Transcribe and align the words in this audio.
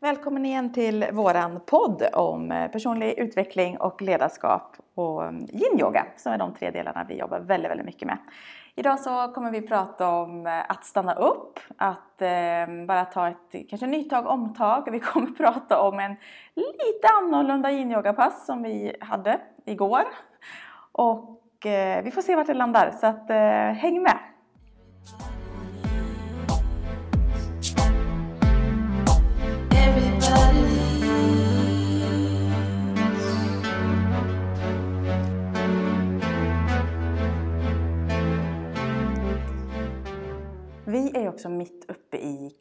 Välkommen 0.00 0.46
igen 0.46 0.72
till 0.72 1.06
våran 1.12 1.60
podd 1.66 2.02
om 2.12 2.52
eh, 2.52 2.70
personlig 2.70 3.18
utveckling 3.18 3.78
och 3.78 4.02
ledarskap 4.02 4.76
och 4.94 5.24
mm, 5.24 5.46
yin-yoga 5.52 6.06
som 6.16 6.32
är 6.32 6.38
de 6.38 6.54
tre 6.54 6.70
delarna 6.70 7.06
vi 7.08 7.18
jobbar 7.18 7.40
väldigt, 7.40 7.70
väldigt 7.70 7.86
mycket 7.86 8.06
med. 8.06 8.18
Idag 8.74 9.00
så 9.00 9.28
kommer 9.28 9.50
vi 9.50 9.62
prata 9.62 10.08
om 10.08 10.46
eh, 10.46 10.70
att 10.70 10.84
stanna 10.84 11.14
upp, 11.14 11.60
att 11.76 12.22
eh, 12.22 12.86
bara 12.86 13.04
ta 13.04 13.28
ett 13.28 13.68
kanske 13.70 13.86
nytag, 13.86 14.26
omtag. 14.26 14.88
Vi 14.92 15.00
kommer 15.00 15.30
prata 15.36 15.80
om 15.80 15.98
en 15.98 16.16
lite 16.54 17.08
annorlunda 17.18 17.70
yin-yoga-pass 17.70 18.46
som 18.46 18.62
vi 18.62 18.96
hade 19.00 19.40
igår. 19.64 20.04
Och 20.92 21.66
eh, 21.66 22.02
vi 22.04 22.10
får 22.10 22.22
se 22.22 22.36
vart 22.36 22.46
det 22.46 22.54
landar 22.54 22.90
så 23.00 23.06
att 23.06 23.30
eh, 23.30 23.72
häng 23.72 24.02
med! 24.02 24.18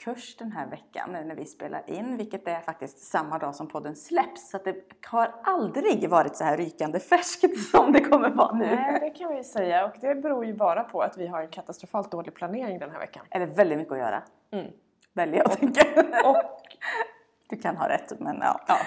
Kurs 0.07 0.35
den 0.35 0.51
här 0.51 0.67
veckan 0.67 1.11
när 1.11 1.35
vi 1.35 1.45
spelar 1.45 1.89
in, 1.89 2.17
vilket 2.17 2.47
är 2.47 2.61
faktiskt 2.61 2.99
samma 2.99 3.37
dag 3.37 3.55
som 3.55 3.67
podden 3.67 3.95
släpps. 3.95 4.49
Så 4.49 4.57
det 4.57 4.75
har 5.05 5.35
aldrig 5.43 6.09
varit 6.09 6.35
så 6.35 6.43
här 6.43 6.57
rykande 6.57 6.99
färskt 6.99 7.59
som 7.71 7.91
det 7.91 8.01
kommer 8.01 8.29
vara 8.29 8.55
nu. 8.55 8.65
Nej, 8.65 8.99
det 8.99 9.09
kan 9.09 9.35
vi 9.35 9.43
säga. 9.43 9.85
Och 9.85 9.93
det 10.01 10.15
beror 10.15 10.45
ju 10.45 10.53
bara 10.53 10.83
på 10.83 11.01
att 11.01 11.17
vi 11.17 11.27
har 11.27 11.41
en 11.41 11.47
katastrofalt 11.47 12.11
dålig 12.11 12.33
planering 12.33 12.79
den 12.79 12.91
här 12.91 12.99
veckan. 12.99 13.25
Det 13.29 13.45
väldigt 13.45 13.77
mycket 13.77 13.91
att 13.91 13.99
göra. 13.99 14.23
Mm. 14.51 14.71
Väljer 15.13 15.37
jag 15.37 15.45
att 15.45 15.59
tänka. 15.59 15.81
Och 16.29 16.37
Du 17.49 17.57
kan 17.57 17.77
ha 17.77 17.89
rätt, 17.89 18.19
men 18.19 18.37
ja. 18.41 18.61
ja, 18.67 18.77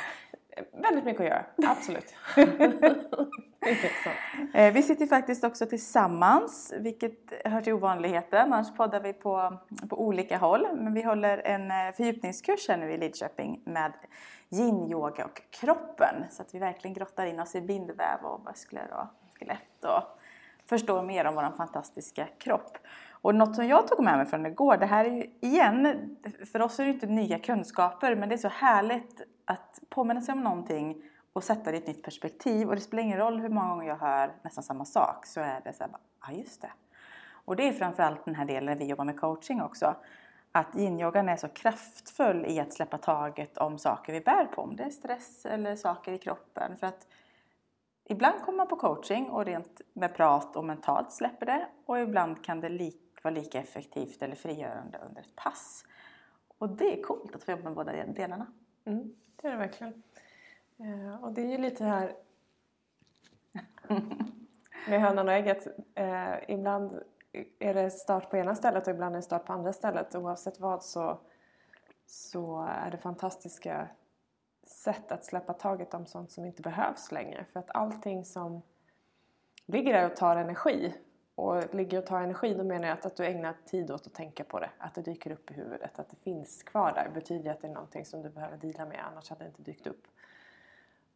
väldigt 0.73 1.05
mycket 1.05 1.21
att 1.21 1.27
göra. 1.27 1.45
Absolut. 1.67 2.15
Eh, 4.55 4.73
Vi 4.73 4.83
sitter 4.83 5.07
faktiskt 5.07 5.45
också 5.45 5.67
tillsammans, 5.67 6.73
vilket 6.79 7.33
hör 7.45 7.61
till 7.61 7.73
ovanligheten. 7.73 8.53
Annars 8.53 8.77
poddar 8.77 9.01
vi 9.01 9.13
på, 9.13 9.59
på 9.89 10.01
olika 10.01 10.39
håll. 10.39 10.69
Men 10.75 10.95
vi 10.95 11.03
håller 11.03 11.39
en 11.39 11.71
eh, 11.71 11.95
fördjupningskurs 11.97 12.69
här 12.69 12.77
nu 12.77 12.93
i 12.93 12.99
Lidköping 12.99 13.61
med 13.65 13.93
yin-yoga 14.51 15.25
och 15.25 15.43
kroppen. 15.51 16.25
Så 16.31 16.43
att 16.43 16.55
vi 16.55 16.59
verkligen 16.59 16.95
grottar 16.95 17.27
in 17.27 17.41
oss 17.41 17.55
i 17.55 17.61
bindväv 17.61 18.25
och 18.25 18.45
muskler 18.45 18.89
och 18.93 19.39
skelett 19.39 19.85
och 19.85 20.03
förstår 20.67 21.03
mer 21.03 21.25
om 21.25 21.35
vår 21.35 21.57
fantastiska 21.57 22.27
kropp. 22.39 22.79
Och 23.23 23.35
något 23.35 23.57
som 23.57 23.67
jag 23.67 23.89
tog 23.89 24.05
med 24.05 24.17
mig 24.17 24.27
från 24.27 24.47
igår, 24.47 24.77
det 24.77 24.87
här 24.87 25.05
är 25.05 25.11
ju 25.11 25.31
igen, 25.41 26.17
för 26.53 26.63
oss 26.63 26.81
är 26.81 26.85
det 26.85 26.91
inte 26.91 27.07
nya 27.07 27.39
kunskaper, 27.39 28.17
men 28.17 28.29
det 28.29 28.35
är 28.35 28.37
så 28.37 28.49
härligt 28.49 29.23
att 29.45 29.81
påminna 29.89 30.21
sig 30.21 30.33
om 30.33 30.43
någonting 30.45 31.03
och 31.33 31.45
sätta 31.45 31.71
det 31.71 31.77
i 31.77 31.81
ett 31.81 31.87
nytt 31.87 32.03
perspektiv. 32.03 32.69
Och 32.69 32.75
det 32.75 32.81
spelar 32.81 33.03
ingen 33.03 33.19
roll 33.19 33.41
hur 33.41 33.49
många 33.49 33.69
gånger 33.69 33.89
jag 33.89 33.97
hör 33.97 34.33
nästan 34.43 34.65
samma 34.65 34.85
sak 34.85 35.27
så 35.27 35.41
är 35.41 35.61
det 35.65 35.73
så 35.73 35.85
här, 35.85 35.93
ja 36.27 36.33
just 36.33 36.63
det. 36.63 36.71
Och 37.45 37.57
det 37.57 37.69
är 37.69 37.73
framförallt 37.73 38.25
den 38.25 38.35
här 38.35 38.45
delen 38.45 38.79
vi 38.79 38.87
jobbar 38.87 39.05
med 39.05 39.21
coaching 39.21 39.63
också. 39.63 39.95
Att 40.53 40.75
yin-yogan 40.75 41.29
är 41.29 41.37
så 41.37 41.49
kraftfull 41.49 42.47
i 42.49 42.61
att 42.61 42.73
släppa 42.73 42.99
taget 42.99 43.59
om 43.59 43.79
saker 43.79 44.13
vi 44.13 44.21
bär 44.21 44.45
på. 44.45 44.63
Om 44.63 44.77
det 44.77 44.83
är 44.83 44.91
stress 44.91 45.47
eller 45.47 45.77
saker 45.77 46.13
i 46.13 46.19
kroppen. 46.19 46.77
För 46.77 46.87
att 46.87 47.07
ibland 48.09 48.43
kommer 48.43 48.57
man 48.57 48.69
på 48.69 48.77
coaching 48.77 49.31
och 49.31 49.45
rent 49.45 49.81
med 49.93 50.15
prat 50.15 50.57
och 50.57 50.65
mentalt 50.65 51.13
släpper 51.13 51.47
det. 51.47 51.67
Och 51.87 51.99
ibland 51.99 52.45
kan 52.45 52.61
det 52.61 52.69
lika 52.69 53.10
vara 53.23 53.35
lika 53.35 53.59
effektivt 53.59 54.23
eller 54.23 54.35
frigörande 54.35 54.99
under 55.09 55.21
ett 55.21 55.37
pass. 55.37 55.85
Och 56.59 56.69
det 56.69 56.99
är 56.99 57.03
coolt 57.03 57.35
att 57.35 57.45
få 57.45 57.51
jobba 57.51 57.63
med 57.63 57.75
båda 57.75 57.93
delarna. 57.93 58.47
Mm, 58.85 59.15
det 59.37 59.49
är 59.49 59.53
det 59.53 59.59
verkligen. 59.59 60.03
Eh, 60.79 61.25
och 61.25 61.33
det 61.33 61.43
är 61.43 61.47
ju 61.47 61.59
lite 61.59 61.85
här 61.85 62.17
med 64.89 65.01
hönan 65.01 65.29
och 65.29 65.35
ägget. 65.35 65.67
Eh, 65.95 66.35
ibland 66.49 67.03
är 67.59 67.75
det 67.75 67.91
start 67.91 68.31
på 68.31 68.37
ena 68.37 68.55
stället 68.55 68.87
och 68.87 68.95
ibland 68.95 69.15
är 69.15 69.19
det 69.19 69.23
start 69.23 69.47
på 69.47 69.53
andra 69.53 69.73
stället. 69.73 70.15
Oavsett 70.15 70.61
vad 70.61 70.83
så, 70.83 71.21
så 72.07 72.63
är 72.63 72.91
det 72.91 72.99
fantastiska 72.99 73.89
sätt 74.67 75.13
att 75.13 75.25
släppa 75.25 75.53
taget 75.53 75.95
om 75.95 76.07
sånt 76.07 76.33
som 76.33 76.45
inte 76.45 76.63
behövs 76.63 77.13
längre. 77.13 77.45
För 77.53 77.61
att 77.61 77.71
allting 77.71 78.25
som 78.25 78.63
ligger 79.67 79.93
där 79.93 80.11
och 80.11 80.17
tar 80.17 80.37
energi 80.37 80.95
och 81.41 81.75
ligger 81.75 81.99
och 81.99 82.07
tar 82.07 82.21
energi 82.21 82.55
då 82.55 82.65
menar 82.65 82.89
jag 82.89 82.99
att, 82.99 83.07
att 83.07 83.17
du 83.17 83.27
ägnar 83.27 83.55
tid 83.67 83.91
åt 83.91 84.07
att 84.07 84.15
tänka 84.15 84.45
på 84.45 84.61
det. 84.61 84.71
Att 84.79 84.95
det 84.95 85.03
dyker 85.03 85.31
upp 85.33 85.51
i 85.51 85.55
huvudet, 85.55 85.99
att 85.99 86.11
det 86.11 86.17
finns 86.17 86.63
kvar 86.63 86.93
där 86.93 87.11
betyder 87.15 87.51
att 87.51 87.61
det 87.61 87.69
är 87.69 87.73
någonting 87.73 88.05
som 88.05 88.23
du 88.23 88.31
behöver 88.31 88.57
dela 88.57 88.87
med 88.87 89.05
annars 89.13 89.31
hade 89.31 89.45
det 89.45 89.49
inte 89.49 89.63
dykt 89.63 89.87
upp. 89.87 90.07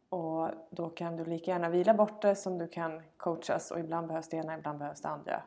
Och 0.09 0.49
då 0.69 0.89
kan 0.89 1.17
du 1.17 1.25
lika 1.25 1.51
gärna 1.51 1.69
vila 1.69 1.93
bort 1.93 2.21
det 2.21 2.35
som 2.35 2.57
du 2.57 2.67
kan 2.67 3.01
coachas 3.17 3.71
och 3.71 3.79
ibland 3.79 4.07
behövs 4.07 4.29
det 4.29 4.37
ena, 4.37 4.57
ibland 4.57 4.79
behövs 4.79 5.01
det 5.01 5.09
andra. 5.09 5.41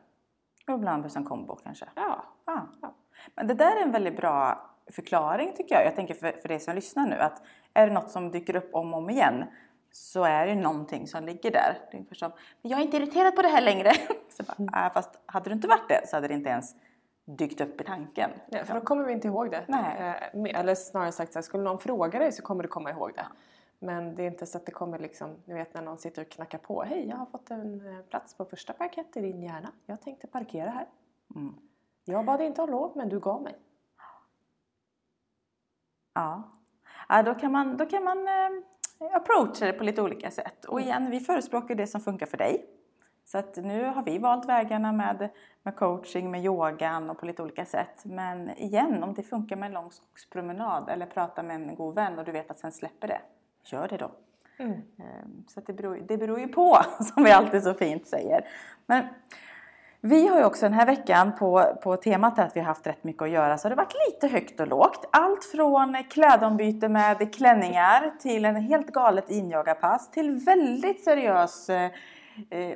Och 0.67 0.73
ibland 0.73 1.01
behövs 1.01 1.15
en 1.15 1.25
kombo 1.25 1.55
kanske. 1.55 1.85
Ja, 1.95 2.25
Ja. 2.81 2.93
Men 3.35 3.47
det 3.47 3.53
där 3.53 3.75
är 3.75 3.81
en 3.81 3.91
väldigt 3.91 4.17
bra 4.17 4.65
förklaring 4.91 5.53
tycker 5.57 5.75
jag. 5.75 5.85
Jag 5.85 5.95
tänker 5.95 6.13
för, 6.13 6.31
för 6.31 6.47
det 6.47 6.59
som 6.59 6.75
lyssnar 6.75 7.07
nu 7.07 7.15
att 7.15 7.41
är 7.73 7.87
det 7.87 7.93
något 7.93 8.11
som 8.11 8.31
dyker 8.31 8.55
upp 8.55 8.75
om 8.75 8.93
och 8.93 8.99
om 8.99 9.09
igen 9.09 9.43
så 9.91 10.23
är 10.23 10.47
det 10.47 10.55
någonting 10.55 11.07
som 11.07 11.23
ligger 11.23 11.51
där. 11.51 11.77
Det 11.91 11.97
är 11.97 12.15
som, 12.15 12.31
"Men 12.61 12.71
jag 12.71 12.79
är 12.79 12.83
inte 12.83 12.97
irriterad 12.97 13.35
på 13.35 13.41
det 13.41 13.47
här 13.47 13.61
längre. 13.61 13.91
Så 14.29 14.43
bara, 14.43 14.85
äh, 14.85 14.93
fast 14.93 15.19
hade 15.25 15.49
du 15.49 15.53
inte 15.53 15.67
varit 15.67 15.89
det 15.89 16.07
så 16.07 16.15
hade 16.17 16.27
det 16.27 16.33
inte 16.33 16.49
ens 16.49 16.75
dykt 17.25 17.61
upp 17.61 17.81
i 17.81 17.83
tanken. 17.83 18.29
ja, 18.49 18.65
för 18.65 18.73
då 18.73 18.81
kommer 18.81 19.03
vi 19.03 19.13
inte 19.13 19.27
ihåg 19.27 19.51
det. 19.51 19.65
Nej. 19.67 20.15
Eh, 20.33 20.59
eller 20.59 20.75
snarare 20.75 21.11
sagt 21.11 21.33
så 21.33 21.39
här, 21.39 21.43
skulle 21.43 21.63
någon 21.63 21.79
fråga 21.79 22.19
dig 22.19 22.31
så 22.31 22.41
kommer 22.41 22.63
du 22.63 22.69
komma 22.69 22.91
ihåg 22.91 23.11
det. 23.15 23.25
Men 23.79 24.15
det 24.15 24.23
är 24.23 24.27
inte 24.27 24.45
så 24.45 24.57
att 24.57 24.65
det 24.65 24.71
kommer 24.71 24.99
liksom, 24.99 25.35
ni 25.45 25.53
vet 25.53 25.73
när 25.73 25.81
någon 25.81 25.97
sitter 25.97 26.21
och 26.21 26.29
knackar 26.29 26.57
på. 26.57 26.83
Hej, 26.83 27.07
jag 27.09 27.17
har 27.17 27.25
fått 27.25 27.51
en 27.51 27.97
eh, 27.97 28.01
plats 28.01 28.33
på 28.33 28.45
första 28.45 28.73
parkett 28.73 29.17
i 29.17 29.21
din 29.21 29.41
hjärna. 29.43 29.71
Jag 29.85 30.01
tänkte 30.01 30.27
parkera 30.27 30.69
här. 30.69 30.87
Mm. 31.35 31.55
Jag 32.05 32.25
bad 32.25 32.41
inte 32.41 32.61
om 32.61 32.69
lov, 32.69 32.91
men 32.95 33.09
du 33.09 33.19
gav 33.19 33.41
mig. 33.41 33.55
Ja. 36.13 36.43
ja, 37.09 37.23
då 37.23 37.35
kan 37.35 37.51
man, 37.51 37.77
då 37.77 37.85
kan 37.85 38.03
man 38.03 38.27
eh, 38.27 38.49
approacha 38.99 39.65
det 39.65 39.73
på 39.73 39.83
lite 39.83 40.01
olika 40.01 40.31
sätt. 40.31 40.65
Och 40.65 40.81
igen, 40.81 41.09
vi 41.09 41.19
förespråkar 41.19 41.75
det 41.75 41.87
som 41.87 42.01
funkar 42.01 42.25
för 42.25 42.37
dig. 42.37 42.65
Så 43.25 43.37
att 43.37 43.57
nu 43.57 43.85
har 43.85 44.03
vi 44.03 44.17
valt 44.17 44.45
vägarna 44.45 44.91
med, 44.91 45.29
med 45.63 45.75
coaching, 45.75 46.31
med 46.31 46.45
yogan 46.45 47.09
och 47.09 47.19
på 47.19 47.25
lite 47.25 47.43
olika 47.43 47.65
sätt. 47.65 48.05
Men 48.05 48.49
igen, 48.49 49.03
om 49.03 49.13
det 49.13 49.23
funkar 49.23 49.55
med 49.55 49.67
en 49.67 49.73
lång 49.73 49.91
skogspromenad 49.91 50.89
eller 50.89 51.05
prata 51.05 51.43
med 51.43 51.55
en 51.55 51.75
god 51.75 51.95
vän 51.95 52.19
och 52.19 52.25
du 52.25 52.31
vet 52.31 52.51
att 52.51 52.59
sen 52.59 52.71
släpper 52.71 53.07
det, 53.07 53.21
gör 53.63 53.87
det 53.87 53.97
då. 53.97 54.11
Mm. 54.57 54.71
Ehm, 54.73 55.43
Så 55.47 55.61
det, 55.61 55.73
beror, 55.73 55.97
det 56.07 56.17
beror 56.17 56.39
ju 56.39 56.47
på, 56.47 56.77
som 57.13 57.23
vi 57.23 57.31
alltid 57.31 57.63
så 57.63 57.73
fint 57.73 58.07
säger. 58.07 58.47
Men 58.85 59.07
vi 60.01 60.27
har 60.27 60.39
ju 60.39 60.45
också 60.45 60.65
den 60.65 60.73
här 60.73 60.85
veckan 60.85 61.35
på, 61.35 61.77
på 61.83 61.97
temat 61.97 62.39
att 62.39 62.55
vi 62.55 62.59
har 62.59 62.67
haft 62.67 62.87
rätt 62.87 63.03
mycket 63.03 63.21
att 63.21 63.29
göra 63.29 63.57
så 63.57 63.65
har 63.65 63.69
det 63.69 63.75
varit 63.75 63.95
lite 64.07 64.27
högt 64.27 64.59
och 64.59 64.67
lågt. 64.67 65.09
Allt 65.11 65.43
från 65.43 65.97
klädombyte 66.09 66.89
med 66.89 67.35
klänningar 67.35 68.11
till 68.19 68.45
en 68.45 68.55
helt 68.55 68.87
galet 68.87 69.29
injagarpass 69.29 70.11
till 70.11 70.37
väldigt 70.45 71.03
seriös 71.03 71.69
eh, 71.69 71.91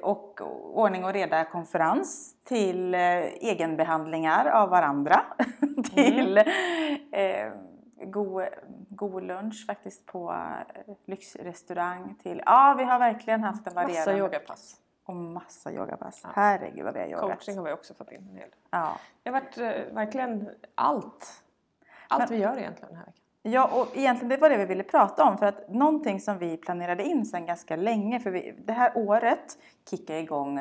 och 0.02 0.42
ordning 0.74 1.06
och 1.06 1.14
reda 1.14 1.46
konferens 1.46 2.36
till 2.44 2.96
eh, 2.96 3.02
egenbehandlingar 3.24 4.46
av 4.46 4.70
varandra 4.70 5.22
till 5.96 6.38
eh, 6.38 7.52
god, 8.06 8.44
god 8.90 9.24
lunch 9.24 9.66
faktiskt 9.68 10.06
på 10.06 10.32
eh, 10.32 10.94
lyxrestaurang 11.08 12.16
till 12.24 12.42
ja 12.46 12.76
vi 12.78 12.84
har 12.84 13.00
verkligen 13.00 13.44
haft 13.44 13.68
en 13.68 13.74
varierande 13.74 14.00
Massa 14.00 14.18
yogapass. 14.18 14.83
Och 15.06 15.16
massa 15.16 15.72
yogapass. 15.72 16.22
Ja. 16.24 16.30
Herregud 16.36 16.84
vad 16.86 16.94
vi 16.94 17.00
har 17.00 17.08
yogat. 17.08 17.30
Coaching 17.30 17.58
har 17.58 17.66
vi 17.66 17.72
också 17.72 17.94
fått 17.94 18.12
in 18.12 18.28
en 18.30 18.36
del. 18.36 18.50
Ja. 18.70 18.98
Det 19.24 19.30
har 19.30 19.42
varit 19.42 19.58
eh, 19.58 19.94
verkligen 19.94 20.50
allt. 20.76 21.44
Allt 22.08 22.30
Men- 22.30 22.38
vi 22.38 22.44
gör 22.44 22.58
egentligen 22.58 22.90
den 22.90 22.98
här 22.98 23.06
veckan. 23.06 23.22
ja 23.42 23.82
och 23.82 23.98
egentligen 23.98 24.30
det 24.30 24.38
var 24.38 24.50
det 24.50 24.58
vi 24.58 24.66
ville 24.66 24.84
prata 24.84 25.24
om 25.24 25.38
för 25.38 25.46
att 25.46 25.70
någonting 25.70 26.20
som 26.20 26.38
vi 26.38 26.58
planerade 26.58 27.04
in 27.04 27.26
sedan 27.26 27.46
ganska 27.46 27.76
länge 27.76 28.20
för 28.20 28.32
vi, 28.32 28.52
det 28.66 28.74
här 28.74 28.92
året 28.96 29.58
kickade 29.90 30.20
igång 30.20 30.58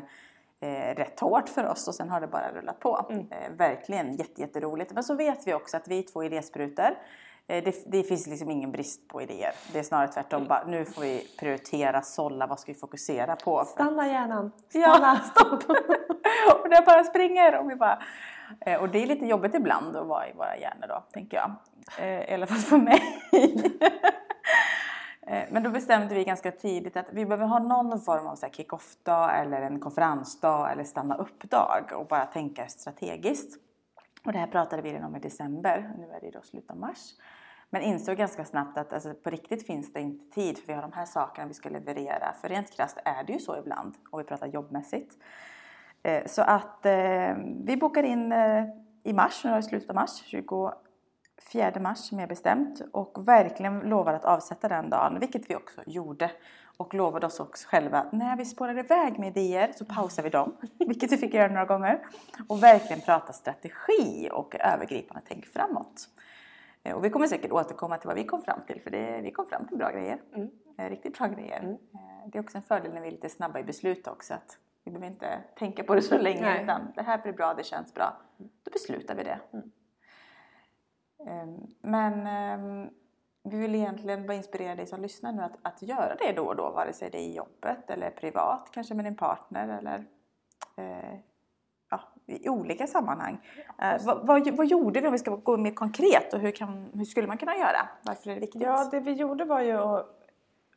eh, 0.61 0.95
rätt 0.95 1.21
hårt 1.21 1.49
för 1.49 1.67
oss 1.69 1.89
och 1.89 1.95
sen 1.95 2.11
har 2.11 2.21
det 2.21 2.27
bara 2.27 2.53
rullat 2.53 2.81
på. 2.81 3.07
Mm. 3.11 3.27
Eh, 3.31 3.51
verkligen 3.57 4.13
jätte, 4.17 4.41
jätteroligt. 4.41 4.93
Men 4.95 5.05
så 5.05 5.15
vet 5.15 5.47
vi 5.47 5.55
också 5.55 5.77
att 5.77 5.89
vi 5.89 5.99
är 5.99 6.03
två 6.03 6.25
idésprutor. 6.25 6.99
Eh, 7.49 7.65
det, 7.65 7.85
det 7.87 8.03
finns 8.03 8.27
liksom 8.27 8.51
ingen 8.51 8.73
brist 8.73 9.09
på 9.09 9.23
idéer. 9.23 9.53
Det 9.73 9.79
är 9.79 9.83
snarare 9.83 10.09
tvärtom. 10.09 10.47
Bara, 10.49 10.65
nu 10.67 10.85
får 10.85 11.03
vi 11.03 11.27
prioritera, 11.39 12.03
sålla, 12.03 12.47
vad 12.47 12.61
ska 12.61 12.73
vi 12.73 12.79
fokusera 12.79 13.37
på? 13.37 13.65
Stanna 13.65 14.09
hjärnan! 14.09 14.53
Ja, 14.73 14.95
Stanna! 14.95 15.17
stopp! 15.31 15.63
och 16.63 16.69
det 16.71 16.83
bara 16.87 17.05
springer 17.05 17.59
och 17.59 17.71
vi 17.71 17.77
bara... 17.77 17.99
Eh, 18.61 18.81
Och 18.83 18.89
det 18.89 19.03
är 19.03 19.07
lite 19.07 19.27
jobbigt 19.27 19.55
ibland 19.55 19.97
att 19.97 20.07
vara 20.07 20.29
i 20.29 20.33
våra 20.33 20.57
hjärnor 20.57 20.87
då, 20.89 21.03
tänker 21.13 21.37
jag. 21.37 21.53
I 22.29 22.35
alla 22.35 22.47
fall 22.47 22.59
för 22.59 22.77
mig. 22.79 23.03
Eh, 25.27 25.45
Men 25.51 25.63
då 25.63 25.71
bestämde 25.71 26.15
vi 26.15 26.25
ganska 26.25 26.51
tidigt 26.53 26.97
att 26.97 27.07
vi 27.13 27.27
behöver 27.27 27.47
ha 27.47 27.59
någon 27.59 28.01
form 28.01 28.27
av 28.27 28.37
kick-off-dag 28.53 29.41
eller 29.41 29.63
en 29.63 29.81
konferensdag 29.81 30.73
eller 30.73 30.85
stanna 30.85 31.15
upp-dag 31.17 31.93
och 31.95 32.07
bara 32.07 32.27
tänka 32.27 32.67
strategiskt. 32.69 33.59
Och 34.25 34.33
det 34.33 34.39
här 34.39 34.47
pratade 34.47 34.83
vi 34.83 34.93
redan 34.93 35.05
om 35.05 35.17
i 35.17 35.21
december, 35.21 35.93
nu 35.99 36.11
är 36.13 36.21
det 36.21 36.31
då 36.31 36.43
slutet 36.43 36.71
av 36.71 36.77
mars. 36.77 37.15
Men 37.71 37.83
insåg 37.83 38.17
ganska 38.17 38.45
snabbt 38.45 38.79
att 38.79 38.93
alltså, 38.93 39.15
på 39.15 39.31
riktigt 39.31 39.67
finns 39.67 39.93
det 39.93 40.01
inte 40.01 40.35
tid 40.35 40.59
för 40.59 40.67
vi 40.67 40.73
har 40.73 40.83
de 40.83 40.93
här 40.93 41.05
sakerna 41.05 41.49
vi 41.49 41.55
ska 41.55 41.69
leverera. 41.69 42.33
För 42.41 42.49
rent 42.49 42.71
krasst 42.71 42.99
är 43.05 43.25
det 43.25 43.33
ju 43.33 43.39
så 43.39 43.59
ibland 43.59 43.95
om 44.11 44.19
vi 44.19 44.25
pratar 44.25 44.47
jobbmässigt. 44.47 45.19
Eh, 46.03 46.27
så 46.27 46.43
att 46.43 46.87
eh, 46.87 47.37
vi 47.65 47.77
bokar 47.81 48.03
in 48.03 48.33
eh, 48.33 48.65
i 49.03 49.13
mars, 49.13 49.45
nu 49.45 49.51
är 49.51 49.57
det 49.57 49.63
slutet 49.63 49.91
av 49.91 49.95
mars, 49.95 50.23
24 51.53 51.81
mars 51.81 52.13
mer 52.13 52.27
bestämt 52.27 52.83
och 52.93 53.29
verkligen 53.29 53.81
lovade 53.81 54.17
att 54.17 54.25
avsätta 54.25 54.69
den 54.69 54.91
dagen, 54.91 55.21
vilket 55.21 55.51
vi 55.51 55.57
också 55.57 55.81
gjorde. 55.87 56.31
Och 56.77 56.95
lovade 56.95 57.27
oss 57.27 57.41
också 57.41 57.69
själva, 57.69 58.07
när 58.13 58.37
vi 58.37 58.45
spårar 58.45 58.79
iväg 58.79 59.19
med 59.19 59.29
idéer 59.29 59.73
så 59.77 59.85
pausar 59.85 60.23
vi 60.23 60.31
dem, 60.31 60.57
vilket 60.79 61.13
vi 61.13 61.17
fick 61.17 61.35
göra 61.35 61.49
några 61.49 61.65
gånger. 61.65 62.07
Och 62.49 62.63
verkligen 62.63 63.01
prata 63.01 63.33
strategi 63.33 64.29
och 64.33 64.55
övergripande 64.55 65.23
tänk 65.29 65.47
framåt. 65.47 66.09
Eh, 66.83 66.97
och 66.97 67.05
vi 67.05 67.11
kommer 67.11 67.27
säkert 67.27 67.53
återkomma 67.53 67.99
till 67.99 68.07
vad 68.07 68.17
vi 68.17 68.25
kom 68.25 68.43
fram 68.43 68.61
till, 68.67 68.81
för 68.81 68.91
det, 68.91 69.21
vi 69.23 69.31
kom 69.31 69.47
fram 69.47 69.67
till 69.67 69.77
bra 69.77 69.91
grejer. 69.91 70.21
Mm. 70.35 70.51
Eh, 70.79 70.91
riktigt 70.91 71.19
bra 71.19 71.27
grejer. 71.27 71.59
Mm. 71.59 71.73
Eh, 71.73 72.31
det 72.33 72.39
är 72.39 72.43
också 72.43 72.57
en 72.59 72.63
fördel 72.63 72.95
när 72.95 73.01
vi 73.01 73.09
är 73.09 73.13
lite 73.13 73.29
snabba 73.29 73.59
i 73.59 73.65
beslut 73.65 74.07
också, 74.07 74.35
att 74.35 74.59
vi 74.85 74.91
behöver 74.91 75.07
inte 75.07 75.39
tänka 75.59 75.85
på 75.85 75.95
det 75.95 76.03
så 76.03 76.19
länge, 76.19 76.41
Nej. 76.41 76.63
utan 76.63 76.93
det 76.95 77.03
här 77.03 77.19
blir 77.23 77.33
bra, 77.33 77.55
det 77.55 77.65
känns 77.65 77.95
bra. 77.95 78.17
Då 78.37 78.71
beslutar 78.73 79.15
vi 79.15 79.23
det. 79.23 79.41
Mm. 79.53 79.71
Ehm, 81.27 81.67
men 81.81 82.27
ehm, 82.27 82.91
vi 83.43 83.57
vill 83.57 83.75
egentligen 83.75 84.27
bara 84.27 84.35
inspirera 84.35 84.75
dig 84.75 84.87
som 84.87 85.03
lyssnar 85.03 85.33
nu 85.33 85.43
att, 85.43 85.59
att 85.63 85.83
göra 85.83 86.15
det 86.15 86.33
då 86.33 86.43
och 86.43 86.57
då, 86.57 86.71
vare 86.71 86.93
sig 86.93 87.11
det 87.11 87.19
är 87.19 87.23
i 87.23 87.37
jobbet 87.37 87.91
eller 87.91 88.11
privat, 88.11 88.69
kanske 88.73 88.95
med 88.95 89.05
din 89.05 89.17
partner 89.17 89.79
eller 89.79 90.05
eh, 90.77 91.19
ja, 91.91 92.01
i 92.27 92.49
olika 92.49 92.87
sammanhang. 92.87 93.39
Eh, 93.79 94.07
vad, 94.07 94.27
vad, 94.27 94.57
vad, 94.57 94.67
gjorde 94.67 95.01
vi 95.01 95.07
om 95.07 95.13
vi 95.13 95.19
ska 95.19 95.37
gå 95.37 95.57
mer 95.57 95.75
konkret 95.75 96.35
och 96.35 96.41
hur, 96.41 96.51
kan, 96.51 96.91
hur 96.95 97.05
skulle 97.05 97.27
man 97.27 97.39
kunna 97.39 97.57
göra? 97.57 97.89
Varför 98.03 98.31
är 98.31 98.35
det 98.35 98.41
viktigt? 98.41 98.63
Ja, 98.63 98.89
det 98.91 99.01
vi 99.01 99.13
gjorde 99.13 99.45
var 99.45 99.61
ju 99.61 99.73
att 99.73 100.19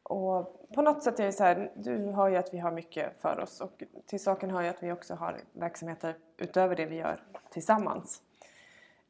och 0.09 0.67
på 0.75 0.81
något 0.81 1.03
sätt 1.03 1.19
är 1.19 1.25
det 1.25 1.31
så 1.31 1.43
här, 1.43 1.71
du 1.75 2.11
har 2.11 2.29
ju 2.29 2.35
att 2.35 2.53
vi 2.53 2.57
har 2.57 2.71
mycket 2.71 3.21
för 3.21 3.39
oss 3.39 3.61
och 3.61 3.83
till 4.05 4.23
saken 4.23 4.49
hör 4.49 4.61
ju 4.61 4.67
att 4.67 4.83
vi 4.83 4.91
också 4.91 5.15
har 5.15 5.37
verksamheter 5.53 6.15
utöver 6.37 6.75
det 6.75 6.85
vi 6.85 6.95
gör 6.95 7.23
tillsammans. 7.49 8.21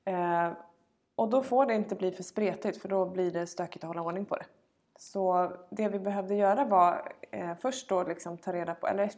Eh, 0.05 0.51
och 1.15 1.29
då 1.29 1.43
får 1.43 1.65
det 1.65 1.73
inte 1.73 1.95
bli 1.95 2.11
för 2.11 2.23
spretigt 2.23 2.81
för 2.81 2.89
då 2.89 3.05
blir 3.05 3.31
det 3.31 3.47
stökigt 3.47 3.83
att 3.83 3.87
hålla 3.87 4.01
ordning 4.01 4.25
på 4.25 4.35
det. 4.35 4.45
Så 4.97 5.51
det 5.69 5.87
vi 5.87 5.99
behövde 5.99 6.35
göra 6.35 6.65
var 6.65 7.13
eh, 7.31 7.55
först 7.55 7.89
då 7.89 8.03
liksom 8.03 8.37
ta 8.37 8.53
reda 8.53 8.75
på, 8.75 8.87
eller 8.87 9.11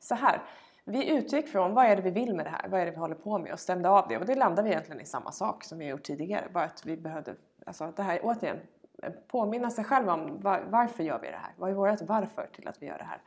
så 0.00 0.14
här. 0.14 0.42
Vi 0.84 1.10
utgick 1.10 1.48
från 1.48 1.74
vad 1.74 1.84
är 1.84 1.96
det 1.96 2.02
vi 2.02 2.10
vill 2.10 2.34
med 2.34 2.46
det 2.46 2.50
här, 2.50 2.68
vad 2.68 2.80
är 2.80 2.86
det 2.86 2.90
vi 2.90 2.96
håller 2.96 3.14
på 3.14 3.38
med 3.38 3.52
och 3.52 3.60
stämde 3.60 3.88
av 3.88 4.08
det 4.08 4.18
och 4.18 4.26
det 4.26 4.34
landade 4.34 4.62
vi 4.62 4.70
egentligen 4.70 5.00
i 5.00 5.04
samma 5.04 5.32
sak 5.32 5.64
som 5.64 5.78
vi 5.78 5.84
har 5.84 5.90
gjort 5.90 6.02
tidigare. 6.02 6.48
Bara 6.52 6.64
att 6.64 6.86
vi 6.86 6.96
behövde, 6.96 7.34
alltså 7.66 7.92
det 7.96 8.02
här 8.02 8.20
återigen, 8.22 8.56
påminna 9.28 9.70
sig 9.70 9.84
själv 9.84 10.08
om 10.08 10.40
var, 10.40 10.64
varför 10.68 11.04
gör 11.04 11.18
vi 11.18 11.30
det 11.30 11.36
här? 11.36 11.52
Vad 11.56 11.70
är 11.70 11.74
vårt 11.74 12.02
varför 12.02 12.48
till 12.52 12.68
att 12.68 12.82
vi 12.82 12.86
gör 12.86 12.98
det 12.98 13.04
här? 13.04 13.20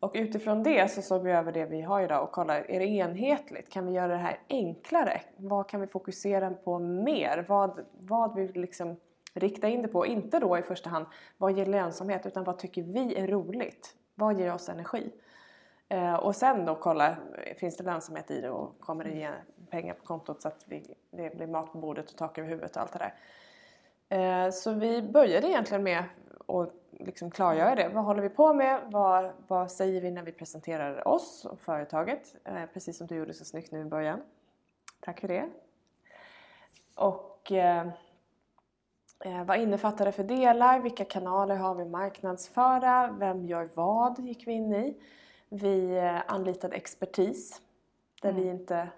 Och 0.00 0.12
utifrån 0.14 0.62
det 0.62 0.90
så 0.90 1.02
såg 1.02 1.22
vi 1.22 1.32
över 1.32 1.52
det 1.52 1.66
vi 1.66 1.80
har 1.80 2.02
idag 2.02 2.22
och 2.22 2.32
kollade, 2.32 2.64
är 2.68 2.78
det 2.78 2.86
enhetligt? 2.86 3.72
Kan 3.72 3.86
vi 3.86 3.92
göra 3.92 4.12
det 4.12 4.18
här 4.18 4.38
enklare? 4.48 5.20
Vad 5.36 5.68
kan 5.68 5.80
vi 5.80 5.86
fokusera 5.86 6.50
på 6.50 6.78
mer? 6.78 7.44
Vad, 7.48 7.80
vad 7.98 8.34
vill 8.34 8.52
vi 8.52 8.60
liksom 8.60 8.96
rikta 9.34 9.68
in 9.68 9.82
det 9.82 9.88
på? 9.88 10.06
Inte 10.06 10.38
då 10.38 10.58
i 10.58 10.62
första 10.62 10.90
hand 10.90 11.06
vad 11.38 11.52
ger 11.52 11.66
lönsamhet 11.66 12.26
utan 12.26 12.44
vad 12.44 12.58
tycker 12.58 12.82
vi 12.82 13.14
är 13.14 13.26
roligt? 13.26 13.96
Vad 14.14 14.40
ger 14.40 14.54
oss 14.54 14.68
energi? 14.68 15.12
Eh, 15.88 16.14
och 16.14 16.36
sen 16.36 16.64
då 16.64 16.74
kolla, 16.74 17.16
finns 17.56 17.76
det 17.76 17.84
lönsamhet 17.84 18.30
i 18.30 18.40
det 18.40 18.50
och 18.50 18.80
kommer 18.80 19.04
det 19.04 19.10
ge 19.10 19.30
pengar 19.70 19.94
på 19.94 20.04
kontot 20.04 20.42
så 20.42 20.48
att 20.48 20.64
vi, 20.66 20.94
det 21.10 21.36
blir 21.36 21.46
mat 21.46 21.72
på 21.72 21.78
bordet 21.78 22.10
och 22.10 22.16
tak 22.16 22.38
över 22.38 22.48
huvudet 22.48 22.76
och 22.76 22.82
allt 22.82 22.92
det 22.92 22.98
där. 22.98 23.14
Eh, 24.18 24.50
så 24.50 24.72
vi 24.72 25.02
började 25.02 25.48
egentligen 25.48 25.82
med 25.82 26.04
att 26.46 26.72
liksom 26.90 27.30
klargöra 27.30 27.74
det. 27.74 27.88
Vad 27.88 28.04
håller 28.04 28.22
vi 28.22 28.28
på 28.28 28.54
med? 28.54 28.80
Vad, 28.86 29.32
vad 29.46 29.72
säger 29.72 30.00
vi 30.00 30.10
när 30.10 30.22
vi 30.22 30.32
presenterar 30.32 31.08
oss 31.08 31.44
och 31.44 31.60
företaget? 31.60 32.34
Eh, 32.44 32.66
precis 32.72 32.98
som 32.98 33.06
du 33.06 33.14
gjorde 33.14 33.34
så 33.34 33.44
snyggt 33.44 33.72
nu 33.72 33.80
i 33.80 33.84
början. 33.84 34.22
Tack 35.00 35.20
för 35.20 35.28
det. 35.28 35.48
Och 36.94 37.52
eh, 37.52 37.88
eh, 39.24 39.44
vad 39.44 39.60
innefattar 39.60 40.04
det 40.04 40.12
för 40.12 40.24
delar? 40.24 40.80
Vilka 40.80 41.04
kanaler 41.04 41.56
har 41.56 41.74
vi 41.74 41.84
marknadsföra? 41.84 43.16
Vem 43.18 43.46
gör 43.46 43.70
vad? 43.74 44.18
gick 44.18 44.46
vi 44.46 44.52
in 44.52 44.74
i. 44.74 44.96
Vi 45.48 45.96
eh, 45.96 46.20
anlitade 46.26 46.76
expertis 46.76 47.60
där 48.22 48.30
mm. 48.30 48.42
vi 48.42 48.48
inte 48.48 48.88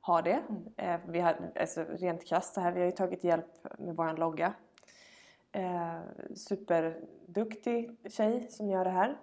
har 0.00 0.22
det. 0.22 0.42
Mm. 0.48 0.64
Eh, 0.76 1.00
vi 1.06 1.20
har, 1.20 1.52
alltså, 1.60 1.84
rent 1.88 2.26
krasst 2.26 2.56
här, 2.56 2.72
vi 2.72 2.80
har 2.80 2.86
ju 2.86 2.92
tagit 2.92 3.24
hjälp 3.24 3.78
med 3.78 3.96
vår 3.96 4.16
logga 4.16 4.54
eh, 5.52 6.00
superduktig 6.34 7.96
tjej 8.10 8.46
som 8.50 8.70
gör 8.70 8.84
det 8.84 8.90
här. 8.90 9.16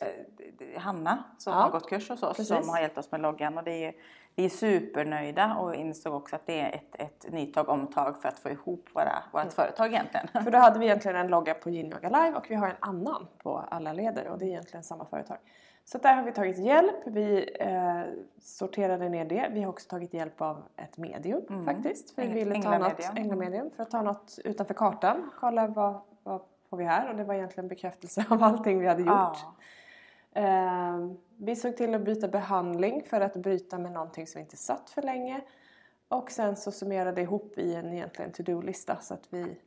Eh, 0.00 0.80
Hanna 0.80 1.24
som 1.38 1.52
ja, 1.52 1.58
har 1.58 1.70
gått 1.70 1.88
kurs 1.88 2.08
hos 2.08 2.22
oss 2.22 2.36
precis. 2.36 2.56
som 2.56 2.68
har 2.68 2.80
hjälpt 2.80 2.98
oss 2.98 3.10
med 3.10 3.20
loggan 3.20 3.58
och 3.58 3.64
det 3.64 3.84
är, 3.84 3.94
vi 4.34 4.44
är 4.44 4.48
supernöjda 4.48 5.54
och 5.54 5.74
insåg 5.74 6.14
också 6.14 6.36
att 6.36 6.46
det 6.46 6.60
är 6.60 6.74
ett, 6.74 6.94
ett 6.98 7.32
nytag 7.32 7.68
omtag 7.68 8.22
för 8.22 8.28
att 8.28 8.38
få 8.38 8.50
ihop 8.50 8.88
våra, 8.92 9.22
vårt 9.32 9.42
mm. 9.42 9.52
företag 9.52 9.86
egentligen. 9.86 10.28
För 10.44 10.50
då 10.50 10.58
hade 10.58 10.78
vi 10.78 10.84
egentligen 10.84 11.16
en 11.16 11.28
logga 11.28 11.54
på 11.54 11.70
Yin 11.70 11.92
Yoga 11.92 12.08
Live 12.08 12.36
och 12.36 12.50
vi 12.50 12.54
har 12.54 12.68
en 12.68 12.76
annan 12.80 13.26
på 13.38 13.58
alla 13.70 13.92
leder 13.92 14.28
och 14.28 14.38
det 14.38 14.44
är 14.44 14.48
egentligen 14.48 14.84
samma 14.84 15.04
företag. 15.04 15.38
Så 15.92 15.98
där 15.98 16.14
har 16.14 16.22
vi 16.22 16.32
tagit 16.32 16.58
hjälp, 16.58 16.96
vi 17.04 17.56
eh, 17.60 18.02
sorterade 18.40 19.08
ner 19.08 19.24
det. 19.24 19.50
Vi 19.52 19.62
har 19.62 19.70
också 19.70 19.88
tagit 19.88 20.14
hjälp 20.14 20.40
av 20.40 20.62
ett 20.76 20.96
medium 20.96 21.42
mm. 21.50 21.64
faktiskt. 21.64 22.12
Vi 22.16 22.26
ville 22.26 22.62
ta 22.62 22.78
något, 22.78 23.10
änglamedium 23.16 23.70
för 23.70 23.82
att 23.82 23.90
ta 23.90 24.02
något 24.02 24.38
utanför 24.44 24.74
kartan. 24.74 25.30
Kolla 25.40 25.66
vad, 25.66 26.00
vad 26.22 26.40
får 26.70 26.76
vi 26.76 26.84
här? 26.84 27.10
Och 27.10 27.16
det 27.16 27.24
var 27.24 27.34
egentligen 27.34 27.68
bekräftelse 27.68 28.24
av 28.30 28.42
allting 28.42 28.80
vi 28.80 28.86
hade 28.86 29.02
gjort. 29.02 29.10
Ah. 29.12 30.40
Eh, 30.40 31.10
vi 31.36 31.56
såg 31.56 31.76
till 31.76 31.94
att 31.94 32.04
byta 32.04 32.28
behandling 32.28 33.02
för 33.10 33.20
att 33.20 33.36
bryta 33.36 33.78
med 33.78 33.92
någonting 33.92 34.26
som 34.26 34.40
inte 34.40 34.56
satt 34.56 34.90
för 34.90 35.02
länge. 35.02 35.40
Och 36.08 36.30
sen 36.30 36.56
så 36.56 36.72
summerade 36.72 37.22
ihop 37.22 37.58
i 37.58 37.74
en 37.74 37.92
egentligen 37.92 38.32
to-do-lista 38.32 38.96
så 39.00 39.14
att 39.14 39.26
vi 39.30 39.58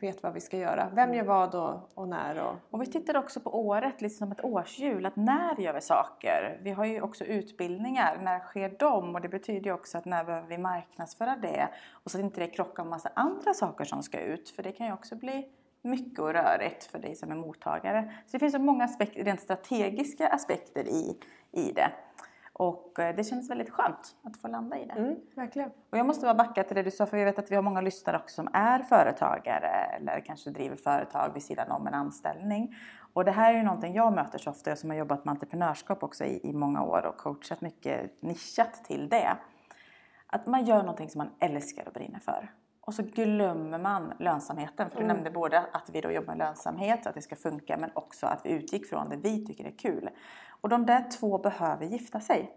vet 0.00 0.22
vad 0.22 0.32
vi 0.32 0.40
ska 0.40 0.56
göra. 0.58 0.90
Vem 0.94 1.14
gör 1.14 1.24
vad 1.24 1.54
och, 1.54 1.90
och 1.94 2.08
när. 2.08 2.38
Och... 2.38 2.54
och 2.70 2.82
vi 2.82 2.86
tittar 2.86 3.16
också 3.16 3.40
på 3.40 3.66
året 3.66 4.00
lite 4.00 4.14
som 4.14 4.32
ett 4.32 4.44
årshjul. 4.44 5.06
Att 5.06 5.16
när 5.16 5.60
gör 5.60 5.72
vi 5.72 5.80
saker? 5.80 6.60
Vi 6.62 6.70
har 6.70 6.84
ju 6.84 7.00
också 7.00 7.24
utbildningar. 7.24 8.18
När 8.22 8.40
sker 8.40 8.76
de? 8.78 9.14
Och 9.14 9.20
det 9.20 9.28
betyder 9.28 9.66
ju 9.66 9.72
också 9.72 9.98
att 9.98 10.04
när 10.04 10.24
behöver 10.24 10.48
vi 10.48 10.58
marknadsföra 10.58 11.36
det? 11.36 11.68
Och 11.92 12.10
så 12.10 12.18
att 12.18 12.24
inte 12.24 12.40
det 12.40 12.46
krockar 12.46 12.82
med 12.82 12.90
massa 12.90 13.10
andra 13.14 13.54
saker 13.54 13.84
som 13.84 14.02
ska 14.02 14.20
ut. 14.20 14.48
För 14.48 14.62
det 14.62 14.72
kan 14.72 14.86
ju 14.86 14.92
också 14.92 15.16
bli 15.16 15.48
mycket 15.82 16.18
och 16.18 16.32
rörigt 16.32 16.84
för 16.84 16.98
dig 16.98 17.14
som 17.14 17.30
är 17.30 17.36
mottagare. 17.36 18.12
Så 18.26 18.32
det 18.32 18.38
finns 18.38 18.54
så 18.54 18.58
många 18.58 18.84
aspekter, 18.84 19.24
rent 19.24 19.40
strategiska 19.40 20.28
aspekter 20.28 20.88
i, 20.88 21.18
i 21.52 21.72
det. 21.72 21.90
Och 22.58 22.98
eh, 22.98 23.16
det 23.16 23.24
känns 23.24 23.50
väldigt 23.50 23.70
skönt 23.70 24.16
att 24.22 24.36
få 24.36 24.48
landa 24.48 24.78
i 24.78 24.86
det. 24.86 24.92
Mm, 24.92 25.16
verkligen. 25.34 25.70
Och 25.90 25.98
jag 25.98 26.06
måste 26.06 26.22
bara 26.22 26.34
backa 26.34 26.64
till 26.64 26.76
det 26.76 26.82
du 26.82 26.90
sa 26.90 27.06
för 27.06 27.16
jag 27.16 27.24
vet 27.24 27.38
att 27.38 27.50
vi 27.50 27.54
har 27.54 27.62
många 27.62 27.80
lyssnare 27.80 28.16
också 28.16 28.34
som 28.34 28.48
är 28.52 28.78
företagare 28.78 29.68
eller 29.68 30.20
kanske 30.20 30.50
driver 30.50 30.76
företag 30.76 31.30
vid 31.34 31.42
sidan 31.42 31.70
om 31.70 31.86
en 31.86 31.94
anställning. 31.94 32.76
Och 33.12 33.24
det 33.24 33.30
här 33.30 33.54
är 33.54 33.56
ju 33.56 33.62
någonting 33.62 33.94
jag 33.94 34.12
möter 34.14 34.38
så 34.38 34.50
ofta, 34.50 34.70
jag 34.70 34.78
som 34.78 34.90
har 34.90 34.96
jobbat 34.96 35.24
med 35.24 35.32
entreprenörskap 35.32 36.02
också 36.02 36.24
i, 36.24 36.40
i 36.42 36.52
många 36.52 36.82
år 36.82 37.06
och 37.06 37.16
coachat 37.16 37.60
mycket 37.60 38.22
nischat 38.22 38.84
till 38.84 39.08
det. 39.08 39.36
Att 40.26 40.46
man 40.46 40.64
gör 40.64 40.78
någonting 40.78 41.10
som 41.10 41.18
man 41.18 41.30
älskar 41.50 41.86
och 41.86 41.92
brinner 41.92 42.20
för. 42.20 42.50
Och 42.80 42.94
så 42.94 43.02
glömmer 43.02 43.78
man 43.78 44.12
lönsamheten. 44.18 44.90
För 44.90 44.96
du 44.96 45.04
mm. 45.04 45.16
nämnde 45.16 45.30
både 45.30 45.58
att 45.72 45.90
vi 45.92 46.00
då 46.00 46.10
jobbar 46.10 46.34
med 46.34 46.38
lönsamhet, 46.38 47.06
att 47.06 47.14
det 47.14 47.22
ska 47.22 47.36
funka, 47.36 47.76
men 47.76 47.90
också 47.94 48.26
att 48.26 48.40
vi 48.44 48.50
utgick 48.50 48.86
från 48.86 49.08
det 49.08 49.16
vi 49.16 49.46
tycker 49.46 49.64
är 49.64 49.78
kul. 49.78 50.10
Och 50.60 50.68
de 50.68 50.86
där 50.86 51.10
två 51.10 51.38
behöver 51.38 51.86
gifta 51.86 52.20
sig. 52.20 52.52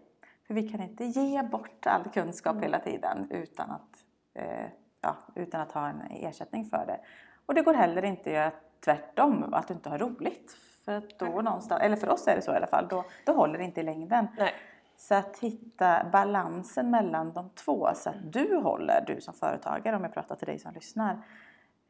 För 0.46 0.54
vi 0.54 0.68
kan 0.68 0.80
inte 0.80 1.04
ge 1.04 1.42
bort 1.42 1.86
all 1.86 2.04
kunskap 2.04 2.52
mm. 2.52 2.62
hela 2.62 2.78
tiden 2.78 3.26
utan 3.30 3.70
att, 3.70 4.04
eh, 4.34 4.66
ja, 5.00 5.16
utan 5.34 5.60
att 5.60 5.72
ha 5.72 5.88
en 5.88 6.00
ersättning 6.10 6.64
för 6.64 6.86
det. 6.86 7.00
Och 7.46 7.54
det 7.54 7.62
går 7.62 7.74
heller 7.74 8.04
inte 8.04 8.30
att 8.30 8.36
göra 8.36 8.52
tvärtom, 8.84 9.54
att 9.54 9.68
du 9.68 9.74
inte 9.74 9.88
har 9.88 9.98
roligt. 9.98 10.56
För 10.84 11.02
då 11.18 11.42
någonstans, 11.42 11.82
eller 11.82 11.96
för 11.96 12.08
oss 12.08 12.28
är 12.28 12.36
det 12.36 12.42
så 12.42 12.52
i 12.52 12.56
alla 12.56 12.66
fall, 12.66 12.88
då, 12.88 13.04
då 13.26 13.32
håller 13.32 13.58
det 13.58 13.64
inte 13.64 13.80
i 13.80 13.84
längden. 13.84 14.28
Nej. 14.38 14.52
Så 14.96 15.14
att 15.14 15.38
hitta 15.38 16.06
balansen 16.12 16.90
mellan 16.90 17.32
de 17.32 17.50
två 17.50 17.88
så 17.94 18.10
att 18.10 18.32
du 18.32 18.56
håller, 18.56 19.04
du 19.06 19.20
som 19.20 19.34
företagare, 19.34 19.96
om 19.96 20.02
jag 20.02 20.14
pratar 20.14 20.36
till 20.36 20.46
dig 20.46 20.58
som 20.58 20.74
lyssnar, 20.74 21.12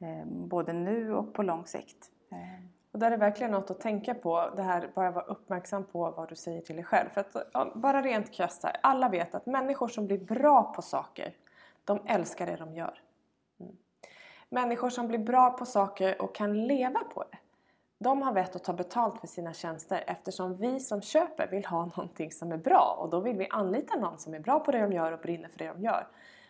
eh, 0.00 0.26
både 0.26 0.72
nu 0.72 1.14
och 1.14 1.34
på 1.34 1.42
lång 1.42 1.66
sikt. 1.66 2.10
Och 2.92 2.98
där 2.98 3.10
är 3.10 3.16
verkligen 3.16 3.52
något 3.52 3.70
att 3.70 3.80
tänka 3.80 4.14
på, 4.14 4.50
det 4.56 4.62
här 4.62 4.90
bara 4.94 5.10
vara 5.10 5.24
uppmärksam 5.24 5.84
på 5.84 6.10
vad 6.10 6.28
du 6.28 6.36
säger 6.36 6.60
till 6.60 6.76
dig 6.76 6.84
själv. 6.84 7.08
För 7.08 7.20
att, 7.52 7.74
bara 7.74 8.02
rent 8.02 8.32
krasst 8.32 8.62
här, 8.62 8.76
alla 8.82 9.08
vet 9.08 9.34
att 9.34 9.46
människor 9.46 9.88
som 9.88 10.06
blir 10.06 10.18
bra 10.18 10.62
på 10.62 10.82
saker, 10.82 11.34
de 11.84 12.00
älskar 12.06 12.46
det 12.46 12.56
de 12.56 12.74
gör. 12.74 13.02
Mm. 13.60 13.76
Människor 14.48 14.90
som 14.90 15.08
blir 15.08 15.18
bra 15.18 15.50
på 15.50 15.66
saker 15.66 16.22
och 16.22 16.34
kan 16.34 16.66
leva 16.66 17.00
på 17.14 17.24
det, 17.30 17.38
de 17.98 18.22
har 18.22 18.32
vett 18.32 18.56
att 18.56 18.64
ta 18.64 18.72
betalt 18.72 19.20
för 19.20 19.26
sina 19.26 19.52
tjänster 19.52 20.04
eftersom 20.06 20.56
vi 20.56 20.80
som 20.80 21.02
köper 21.02 21.46
vill 21.46 21.64
ha 21.64 21.84
någonting 21.96 22.32
som 22.32 22.52
är 22.52 22.56
bra 22.56 22.98
och 23.00 23.10
då 23.10 23.20
vill 23.20 23.36
vi 23.36 23.48
anlita 23.50 23.98
någon 23.98 24.18
som 24.18 24.34
är 24.34 24.40
bra 24.40 24.60
på 24.60 24.72
det 24.72 24.80
de 24.80 24.92
gör 24.92 25.12
och 25.12 25.20
brinner 25.20 25.48
för 25.48 25.58
det 25.58 25.68
de 25.68 25.82
gör. 25.82 26.06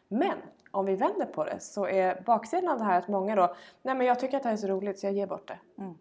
Men 0.09 0.39
om 0.71 0.87
vi 0.87 0.97
vänder 0.97 1.27
på 1.27 1.45
det 1.45 1.61
så 1.61 1.87
är 1.87 2.23
baksidan 2.27 2.69
av 2.69 2.79
det 2.79 2.85
här 2.85 2.99
att 2.99 3.09
många 3.09 3.37
då, 3.37 3.55
nej 3.83 3.95
men 3.95 4.07
jag 4.07 4.21
tycker 4.21 4.37
att 4.37 4.43
det 4.43 4.49
här 4.49 4.57
är 4.57 4.61
så 4.61 4.67
roligt 4.67 4.99
så 4.99 5.07
jag 5.07 5.13
ger 5.13 5.27
bort 5.27 5.49
det. 5.49 5.59
Mm. 5.83 5.95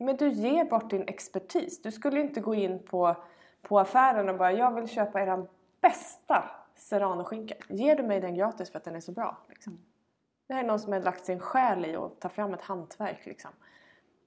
Men 0.00 0.16
du 0.16 0.28
ger 0.28 0.64
bort 0.64 0.90
din 0.90 1.08
expertis. 1.08 1.82
Du 1.82 1.92
skulle 1.92 2.20
inte 2.20 2.40
gå 2.40 2.54
in 2.54 2.82
på, 2.82 3.16
på 3.62 3.78
affären 3.78 4.28
och 4.28 4.38
bara 4.38 4.52
jag 4.52 4.74
vill 4.74 4.88
köpa 4.88 5.22
er 5.22 5.46
bästa 5.80 6.44
serranoskinka. 6.74 7.54
Ger 7.68 7.96
du 7.96 8.02
mig 8.02 8.20
den 8.20 8.34
gratis 8.34 8.70
för 8.70 8.78
att 8.78 8.84
den 8.84 8.96
är 8.96 9.00
så 9.00 9.12
bra? 9.12 9.36
Liksom. 9.48 9.78
Det 10.46 10.54
här 10.54 10.62
är 10.62 10.66
någon 10.66 10.80
som 10.80 10.92
har 10.92 11.00
lagt 11.00 11.26
sin 11.26 11.40
själ 11.40 11.84
i 11.84 11.96
och 11.96 12.20
ta 12.20 12.28
fram 12.28 12.54
ett 12.54 12.62
hantverk. 12.62 13.26
Liksom. 13.26 13.50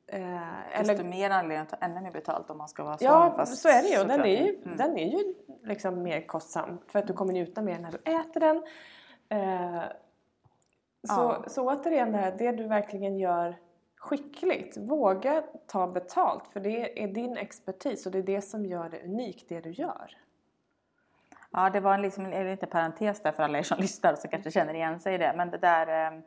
Eh, 0.07 0.83
Desto 0.85 1.03
mer 1.03 1.29
anledning 1.29 1.57
att 1.57 1.69
ta 1.69 1.77
ännu 1.85 2.01
mer 2.01 2.11
betalt 2.11 2.49
om 2.49 2.57
man 2.57 2.67
ska 2.67 2.83
vara 2.83 2.97
så. 2.97 3.05
Ja, 3.05 3.33
fast 3.35 3.61
så 3.61 3.69
är 3.69 3.81
det 3.81 3.87
ju. 3.87 4.03
Den 4.03 4.21
är 4.21 4.45
ju, 4.45 4.55
mm. 4.55 4.77
den 4.77 4.97
är 4.97 5.17
ju 5.17 5.33
liksom 5.63 6.03
mer 6.03 6.27
kostsam 6.27 6.77
för 6.87 6.99
att 6.99 7.07
du 7.07 7.13
kommer 7.13 7.33
njuta 7.33 7.61
mer 7.61 7.79
när 7.79 7.91
du 7.91 7.97
äter 7.97 8.39
den. 8.39 8.57
Eh, 9.29 9.83
så, 11.07 11.13
ja. 11.13 11.43
så 11.47 11.69
återigen 11.69 12.11
det 12.11 12.17
här, 12.17 12.35
det 12.37 12.51
du 12.51 12.67
verkligen 12.67 13.17
gör 13.17 13.55
skickligt. 13.97 14.77
Våga 14.77 15.43
ta 15.67 15.87
betalt 15.87 16.47
för 16.47 16.59
det 16.59 17.03
är 17.03 17.07
din 17.07 17.37
expertis 17.37 18.05
och 18.05 18.11
det 18.11 18.17
är 18.17 18.23
det 18.23 18.41
som 18.41 18.65
gör 18.65 18.89
det 18.89 19.03
unikt, 19.03 19.49
det 19.49 19.61
du 19.61 19.71
gör. 19.71 20.17
Ja, 21.51 21.69
det 21.69 21.79
var 21.79 21.93
en, 21.93 22.01
liksom, 22.01 22.25
en 22.25 22.51
liten 22.51 22.69
parentes 22.69 23.21
där 23.21 23.31
för 23.31 23.43
alla 23.43 23.59
er 23.59 23.63
som 23.63 23.77
lyssnar 23.81 24.15
som 24.15 24.29
kanske 24.29 24.51
känner 24.51 24.73
igen 24.73 24.99
sig 24.99 25.15
i 25.15 25.17
det. 25.17 25.33
Men 25.37 25.51
det 25.51 25.57
där, 25.57 26.13
eh, 26.13 26.19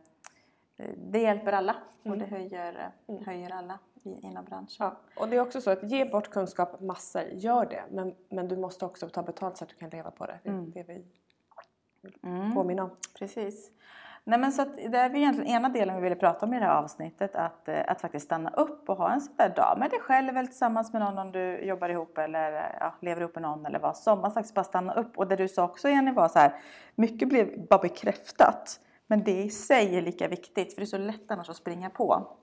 det 0.96 1.18
hjälper 1.18 1.52
alla 1.52 1.76
och 2.02 2.18
det 2.18 2.24
mm. 2.24 2.30
höjer, 2.30 2.90
mm. 3.08 3.24
höjer 3.24 3.50
alla 3.50 3.78
inom 4.02 4.44
branschen. 4.44 4.76
Ja, 4.78 4.96
och 5.16 5.28
det 5.28 5.36
är 5.36 5.40
också 5.40 5.60
så 5.60 5.70
att 5.70 5.90
ge 5.90 6.04
bort 6.04 6.30
kunskap 6.30 6.80
massor, 6.80 7.22
gör 7.22 7.66
det. 7.66 7.84
Men, 7.90 8.14
men 8.28 8.48
du 8.48 8.56
måste 8.56 8.84
också 8.84 9.08
ta 9.08 9.22
betalt 9.22 9.56
så 9.56 9.64
att 9.64 9.70
du 9.70 9.76
kan 9.76 9.90
leva 9.90 10.10
på 10.10 10.26
det. 10.26 10.38
Det, 10.42 10.48
mm. 10.48 10.70
det 10.70 10.82
vi 10.82 11.04
mm. 12.22 12.54
påminna 12.54 12.82
om. 12.82 12.90
Precis. 13.18 13.70
Nej, 14.24 14.38
men 14.38 14.52
så 14.52 14.62
att 14.62 14.76
det 14.76 14.98
är 14.98 15.16
egentligen 15.16 15.50
ena 15.50 15.68
delen 15.68 15.96
vi 15.96 16.02
ville 16.02 16.16
prata 16.16 16.46
om 16.46 16.54
i 16.54 16.58
det 16.58 16.64
här 16.64 16.76
avsnittet. 16.76 17.34
Att, 17.34 17.68
eh, 17.68 17.80
att 17.88 18.00
faktiskt 18.00 18.26
stanna 18.26 18.50
upp 18.50 18.88
och 18.88 18.96
ha 18.96 19.12
en 19.12 19.20
sån 19.20 19.34
där 19.36 19.48
dag 19.48 19.76
med 19.78 19.90
dig 19.90 20.00
själv 20.00 20.36
eller 20.36 20.46
tillsammans 20.46 20.92
med 20.92 21.02
någon 21.02 21.18
om 21.18 21.32
du 21.32 21.58
jobbar 21.58 21.88
ihop 21.88 22.18
eller 22.18 22.52
eh, 22.52 22.76
ja, 22.80 22.94
lever 23.00 23.20
ihop 23.20 23.34
med 23.34 23.42
någon 23.42 23.66
eller 23.66 23.78
vad 23.78 23.96
som. 23.96 24.24
Att 24.24 24.34
faktiskt 24.34 24.54
bara 24.54 24.64
stanna 24.64 24.94
upp. 24.94 25.18
Och 25.18 25.28
det 25.28 25.36
du 25.36 25.48
sa 25.48 25.64
också 25.64 25.88
Jenny 25.88 26.12
var 26.12 26.28
så 26.28 26.38
här. 26.38 26.54
Mycket 26.94 27.28
blev 27.28 27.66
bara 27.68 27.80
bekräftat. 27.80 28.80
Men 29.06 29.24
det 29.24 29.42
i 29.42 29.50
sig 29.50 29.96
är 29.96 30.02
lika 30.02 30.28
viktigt 30.28 30.74
för 30.74 30.80
det 30.80 30.84
är 30.84 30.86
så 30.86 30.98
lätt 30.98 31.30
annars 31.30 31.50
att 31.50 31.56
springa 31.56 31.90
på. 31.90 32.36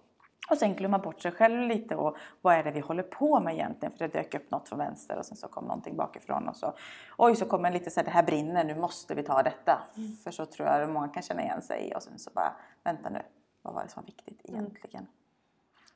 Och 0.49 0.57
sen 0.57 0.75
glömma 0.75 0.99
bort 0.99 1.21
sig 1.21 1.31
själv 1.31 1.67
lite 1.67 1.95
och 1.95 2.17
vad 2.41 2.55
är 2.55 2.63
det 2.63 2.71
vi 2.71 2.79
håller 2.79 3.03
på 3.03 3.39
med 3.39 3.53
egentligen? 3.53 3.97
För 3.97 4.07
det 4.07 4.13
dök 4.13 4.33
upp 4.33 4.51
något 4.51 4.69
från 4.69 4.79
vänster 4.79 5.17
och 5.17 5.25
sen 5.25 5.37
så 5.37 5.47
kom 5.47 5.65
någonting 5.65 5.95
bakifrån 5.95 6.47
och 6.47 6.55
så 6.55 6.73
oj 7.17 7.35
så 7.35 7.45
kommer 7.45 7.71
lite 7.71 7.91
så 7.91 7.99
här, 7.99 8.05
det 8.05 8.11
här 8.11 8.23
brinner, 8.23 8.63
nu 8.63 8.75
måste 8.75 9.15
vi 9.15 9.23
ta 9.23 9.43
detta. 9.43 9.81
Mm. 9.97 10.15
För 10.23 10.31
så 10.31 10.45
tror 10.45 10.67
jag 10.67 10.83
att 10.83 10.89
många 10.89 11.07
kan 11.07 11.23
känna 11.23 11.41
igen 11.41 11.61
sig 11.61 11.95
och 11.95 12.03
sen 12.03 12.19
så 12.19 12.29
bara, 12.33 12.55
vänta 12.83 13.09
nu, 13.09 13.21
vad 13.61 13.73
var 13.73 13.83
det 13.83 13.89
som 13.89 14.01
var 14.01 14.05
viktigt 14.05 14.49
mm. 14.49 14.61
egentligen? 14.61 15.03
Mm. 15.03 15.07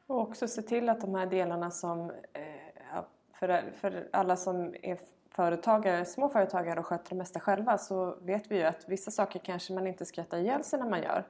Och 0.08 0.20
också 0.20 0.48
se 0.48 0.62
till 0.62 0.89
att 0.89 1.01
de 1.01 1.15
här 1.15 1.25
delarna 1.25 1.72
som, 1.72 2.12
eh, 2.34 3.01
för, 3.34 3.72
för 3.75 4.10
alla 4.12 4.36
som 4.36 4.75
är 4.81 4.98
företagare, 5.29 6.05
små 6.05 6.29
företagare 6.29 6.79
och 6.79 6.86
sköter 6.86 7.10
det 7.10 7.15
mesta 7.15 7.39
själva 7.39 7.77
så 7.77 8.17
vet 8.22 8.51
vi 8.51 8.58
ju 8.58 8.63
att 8.63 8.89
vissa 8.89 9.12
saker 9.12 9.39
kanske 9.39 9.74
man 9.74 9.88
inte 9.88 10.05
skrattar 10.05 10.38
ihjäl 10.38 10.63
sig 10.63 10.79
när 10.79 10.89
man 10.89 11.01
gör. 11.01 11.25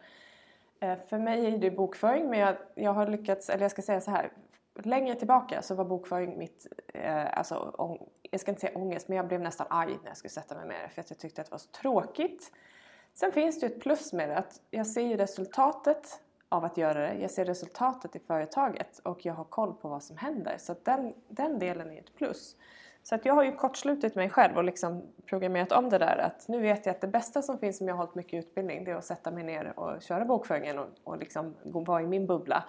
Eh, 0.81 0.97
för 1.07 1.19
mig 1.19 1.45
är 1.45 1.57
det 1.57 1.71
bokföring 1.71 2.29
men 2.29 2.39
jag, 2.39 2.55
jag 2.75 2.93
har 2.93 3.07
lyckats, 3.07 3.49
eller 3.49 3.61
jag 3.61 3.71
ska 3.71 3.81
säga 3.81 4.01
så 4.01 4.11
här. 4.11 4.31
Längre 4.83 5.15
tillbaka 5.15 5.61
så 5.61 5.75
var 5.75 5.85
bokföring 5.85 6.37
mitt, 6.37 6.67
eh, 6.93 7.37
alltså, 7.37 7.75
ång, 7.77 8.09
jag 8.21 8.41
ska 8.41 8.51
inte 8.51 8.61
säga 8.61 8.77
ångest 8.77 9.07
men 9.07 9.17
jag 9.17 9.27
blev 9.27 9.41
nästan 9.41 9.67
arg 9.69 9.97
när 10.03 10.09
jag 10.09 10.17
skulle 10.17 10.29
sätta 10.29 10.55
mig 10.55 10.65
med 10.65 10.77
det 10.83 10.89
för 10.89 11.01
att 11.01 11.09
jag 11.09 11.19
tyckte 11.19 11.41
att 11.41 11.47
det 11.47 11.51
var 11.51 11.57
så 11.57 11.69
tråkigt. 11.71 12.51
Sen 13.13 13.31
finns 13.31 13.59
det 13.59 13.67
ju 13.67 13.73
ett 13.73 13.81
plus 13.81 14.13
med 14.13 14.29
det 14.29 14.37
att 14.37 14.61
jag 14.69 14.87
ser 14.87 15.01
ju 15.01 15.17
resultatet 15.17 16.21
av 16.49 16.65
att 16.65 16.77
göra 16.77 16.99
det. 16.99 17.13
Jag 17.13 17.31
ser 17.31 17.45
resultatet 17.45 18.15
i 18.15 18.19
företaget 18.19 18.99
och 18.99 19.25
jag 19.25 19.33
har 19.33 19.43
koll 19.43 19.73
på 19.73 19.87
vad 19.87 20.03
som 20.03 20.17
händer. 20.17 20.55
Så 20.57 20.75
den, 20.83 21.13
den 21.27 21.59
delen 21.59 21.91
är 21.91 21.99
ett 21.99 22.15
plus. 22.15 22.55
Så 23.03 23.15
att 23.15 23.25
jag 23.25 23.33
har 23.33 23.43
ju 23.43 23.51
kortslutit 23.51 24.15
mig 24.15 24.29
själv 24.29 24.57
och 24.57 24.63
liksom 24.63 25.01
programmerat 25.25 25.71
om 25.71 25.89
det 25.89 25.97
där 25.97 26.17
att 26.17 26.47
nu 26.47 26.61
vet 26.61 26.85
jag 26.85 26.95
att 26.95 27.01
det 27.01 27.07
bästa 27.07 27.41
som 27.41 27.59
finns 27.59 27.81
om 27.81 27.87
jag 27.87 27.95
har 27.95 27.97
hållit 27.97 28.15
mycket 28.15 28.45
utbildning 28.45 28.83
det 28.83 28.91
är 28.91 28.95
att 28.95 29.05
sätta 29.05 29.31
mig 29.31 29.43
ner 29.43 29.79
och 29.79 30.01
köra 30.01 30.25
bokföringen 30.25 30.79
och, 30.79 30.87
och 31.03 31.17
liksom 31.17 31.55
vara 31.63 32.01
i 32.01 32.07
min 32.07 32.27
bubbla. 32.27 32.63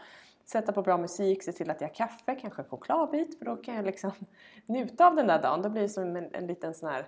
Sätta 0.44 0.72
på 0.72 0.82
bra 0.82 0.98
musik, 0.98 1.42
se 1.42 1.52
till 1.52 1.70
att 1.70 1.80
jag 1.80 1.88
har 1.88 1.94
kaffe, 1.94 2.34
kanske 2.34 2.62
en 2.62 2.68
chokladbit 2.68 3.38
för 3.38 3.44
då 3.44 3.56
kan 3.56 3.74
jag 3.74 3.84
liksom 3.84 4.12
njuta 4.66 5.06
av 5.06 5.16
den 5.16 5.26
där 5.26 5.42
dagen. 5.42 5.62
Då 5.62 5.68
blir 5.68 5.82
det 5.82 5.88
som 5.88 6.16
en, 6.16 6.34
en 6.34 6.46
liten 6.46 6.74
sån 6.74 6.88
här 6.88 7.06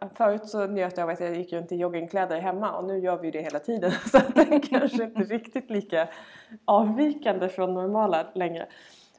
äh, 0.00 0.08
Förut 0.14 0.48
så 0.48 0.66
njöt 0.66 0.96
jag 0.96 1.04
av 1.04 1.10
att 1.10 1.20
jag 1.20 1.36
gick 1.36 1.52
runt 1.52 1.72
i 1.72 1.76
joggingkläder 1.76 2.40
hemma 2.40 2.78
och 2.78 2.84
nu 2.84 2.98
gör 2.98 3.18
vi 3.18 3.30
det 3.30 3.42
hela 3.42 3.58
tiden 3.58 3.90
så 4.10 4.16
att 4.16 4.34
den 4.34 4.60
kanske 4.60 5.04
inte 5.04 5.20
riktigt 5.20 5.70
lika 5.70 6.08
avvikande 6.64 7.48
från 7.48 7.74
normala 7.74 8.26
längre. 8.34 8.66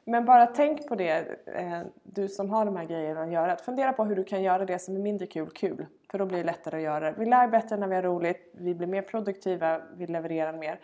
Men 0.08 0.24
bara 0.24 0.46
tänk 0.46 0.88
på 0.88 0.94
det, 0.94 1.38
eh, 1.46 1.80
du 2.02 2.28
som 2.28 2.50
har 2.50 2.64
de 2.64 2.76
här 2.76 2.84
grejerna 2.84 3.22
att 3.22 3.30
göra. 3.30 3.56
Fundera 3.56 3.92
på 3.92 4.04
hur 4.04 4.16
du 4.16 4.24
kan 4.24 4.42
göra 4.42 4.64
det 4.64 4.78
som 4.78 4.96
är 4.96 5.00
mindre 5.00 5.26
kul, 5.26 5.50
kul. 5.50 5.86
För 6.10 6.18
då 6.18 6.26
blir 6.26 6.38
det 6.38 6.44
lättare 6.44 6.76
att 6.76 6.82
göra 6.82 7.10
det. 7.10 7.14
Vi 7.18 7.26
lär 7.26 7.48
bättre 7.48 7.76
när 7.76 7.86
vi 7.86 7.94
har 7.94 8.02
roligt, 8.02 8.50
vi 8.52 8.74
blir 8.74 8.86
mer 8.86 9.02
produktiva, 9.02 9.80
vi 9.96 10.06
levererar 10.06 10.52
mer. 10.52 10.80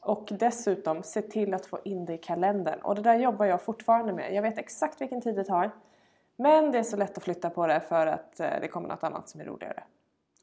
Och 0.00 0.28
dessutom, 0.30 1.02
se 1.02 1.22
till 1.22 1.54
att 1.54 1.66
få 1.66 1.78
in 1.84 2.04
det 2.04 2.14
i 2.14 2.18
kalendern. 2.18 2.80
Och 2.80 2.94
det 2.94 3.02
där 3.02 3.14
jobbar 3.14 3.46
jag 3.46 3.62
fortfarande 3.62 4.12
med. 4.12 4.34
Jag 4.34 4.42
vet 4.42 4.58
exakt 4.58 5.00
vilken 5.00 5.20
tid 5.20 5.36
det 5.36 5.44
tar. 5.44 5.70
Men 6.36 6.72
det 6.72 6.78
är 6.78 6.82
så 6.82 6.96
lätt 6.96 7.18
att 7.18 7.24
flytta 7.24 7.50
på 7.50 7.66
det 7.66 7.80
för 7.80 8.06
att 8.06 8.40
eh, 8.40 8.50
det 8.60 8.68
kommer 8.68 8.88
något 8.88 9.04
annat 9.04 9.28
som 9.28 9.40
är 9.40 9.44
roligare. 9.44 9.82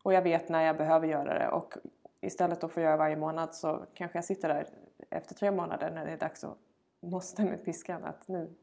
Och 0.04 0.14
jag 0.14 0.22
vet 0.22 0.50
när 0.50 0.64
jag 0.64 0.78
behöver 0.78 1.08
göra 1.08 1.40
det. 1.40 1.48
Och 1.48 1.74
istället 2.22 2.60
för 2.60 2.68
att 2.68 2.78
göra 2.78 2.98
varje 2.98 3.16
månad 3.16 3.56
så 3.56 3.86
kanske 3.94 4.18
jag 4.18 4.26
sitter 4.26 4.48
där 4.48 4.66
efter 5.10 5.36
tre 5.36 5.52
månader 5.52 5.92
när 5.92 6.06
det 6.06 6.12
är 6.12 6.18
dags 6.18 6.44
att 6.44 6.58
måste 7.04 7.44
med 7.44 7.66
piskan 7.66 8.04
att 8.04 8.28
nu, 8.28 8.56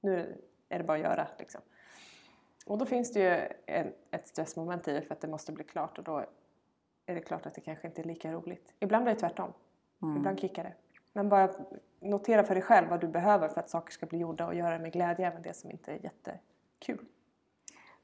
nu 0.00 0.42
är 0.68 0.78
det 0.78 0.84
bara 0.84 0.98
att 0.98 1.04
göra. 1.04 1.28
Liksom. 1.38 1.60
Och 2.66 2.78
då 2.78 2.86
finns 2.86 3.12
det 3.12 3.20
ju 3.20 3.56
en, 3.66 3.92
ett 4.10 4.28
stressmoment 4.28 4.88
i 4.88 4.92
det 4.92 5.02
för 5.02 5.14
att 5.14 5.20
det 5.20 5.28
måste 5.28 5.52
bli 5.52 5.64
klart 5.64 5.98
och 5.98 6.04
då 6.04 6.24
är 7.06 7.14
det 7.14 7.20
klart 7.20 7.46
att 7.46 7.54
det 7.54 7.60
kanske 7.60 7.86
inte 7.86 8.02
är 8.02 8.04
lika 8.04 8.32
roligt. 8.32 8.74
Ibland 8.80 9.04
blir 9.04 9.14
det 9.14 9.20
tvärtom. 9.20 9.52
Mm. 10.02 10.16
Ibland 10.16 10.40
kickar 10.40 10.64
det. 10.64 10.74
Men 11.12 11.28
bara 11.28 11.54
notera 12.00 12.44
för 12.44 12.54
dig 12.54 12.62
själv 12.62 12.88
vad 12.88 13.00
du 13.00 13.08
behöver 13.08 13.48
för 13.48 13.60
att 13.60 13.70
saker 13.70 13.92
ska 13.92 14.06
bli 14.06 14.18
gjorda 14.18 14.46
och 14.46 14.54
göra 14.54 14.76
det 14.76 14.82
med 14.82 14.92
glädje 14.92 15.26
även 15.26 15.42
det 15.42 15.56
som 15.56 15.70
inte 15.70 15.92
är 15.92 16.04
jättekul. 16.04 17.06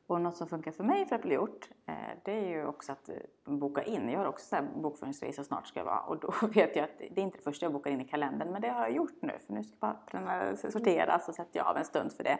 Och 0.08 0.20
något 0.20 0.36
som 0.36 0.48
funkar 0.48 0.72
för 0.72 0.84
mig 0.84 1.06
för 1.06 1.16
att 1.16 1.22
bli 1.22 1.34
gjort 1.34 1.68
eh, 1.86 1.94
det 2.24 2.32
är 2.32 2.48
ju 2.48 2.66
också 2.66 2.92
att 2.92 3.08
eh, 3.08 3.14
boka 3.44 3.82
in. 3.82 4.08
Jag 4.08 4.18
har 4.18 4.26
också 4.26 4.46
så 4.46 4.56
här 4.56 4.62
bokföringsresa 4.62 5.44
snart 5.44 5.66
ska 5.66 5.80
jag 5.80 5.84
vara 5.84 6.00
och 6.00 6.20
då 6.20 6.32
vet 6.54 6.76
jag 6.76 6.84
att 6.84 6.98
det 6.98 7.20
är 7.20 7.24
inte 7.24 7.38
det 7.38 7.44
första 7.44 7.66
jag 7.66 7.72
bokar 7.72 7.90
in 7.90 8.00
i 8.00 8.04
kalendern 8.04 8.52
men 8.52 8.62
det 8.62 8.68
har 8.68 8.80
jag 8.80 8.92
gjort 8.92 9.22
nu 9.22 9.32
för 9.46 9.52
nu 9.52 9.64
ska 9.64 9.76
bara 9.80 10.56
sorteras 10.56 11.28
och 11.28 11.34
sätter 11.34 11.58
jag 11.58 11.66
av 11.66 11.76
en 11.76 11.84
stund 11.84 12.12
för 12.12 12.24
det. 12.24 12.38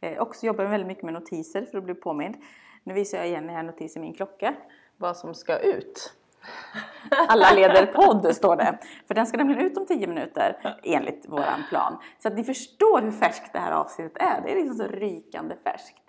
Eh, 0.00 0.22
också 0.22 0.46
jobbar 0.46 0.64
jag 0.64 0.70
väldigt 0.70 0.86
mycket 0.86 1.04
med 1.04 1.14
notiser 1.14 1.64
för 1.64 1.78
att 1.78 1.84
bli 1.84 1.94
påmind. 1.94 2.36
Nu 2.84 2.94
visar 2.94 3.18
jag 3.18 3.26
igen 3.26 3.50
en 3.50 3.66
notis 3.66 3.96
i 3.96 4.00
min 4.00 4.14
klocka 4.14 4.54
vad 4.96 5.16
som 5.16 5.34
ska 5.34 5.58
ut. 5.58 6.14
Alla 7.28 7.52
leder 7.52 7.86
podd 7.86 8.34
står 8.34 8.56
det. 8.56 8.78
För 9.06 9.14
den 9.14 9.26
ska 9.26 9.36
nämligen 9.36 9.66
ut 9.66 9.76
om 9.76 9.86
10 9.86 10.06
minuter 10.06 10.78
enligt 10.82 11.28
våran 11.28 11.62
plan. 11.68 11.98
Så 12.18 12.28
att 12.28 12.36
ni 12.36 12.44
förstår 12.44 13.02
hur 13.02 13.10
färskt 13.10 13.52
det 13.52 13.58
här 13.58 13.72
avsnittet 13.72 14.22
är. 14.22 14.40
Det 14.40 14.52
är 14.52 14.56
liksom 14.56 14.76
så 14.76 14.86
rykande 14.86 15.56
färskt. 15.64 16.05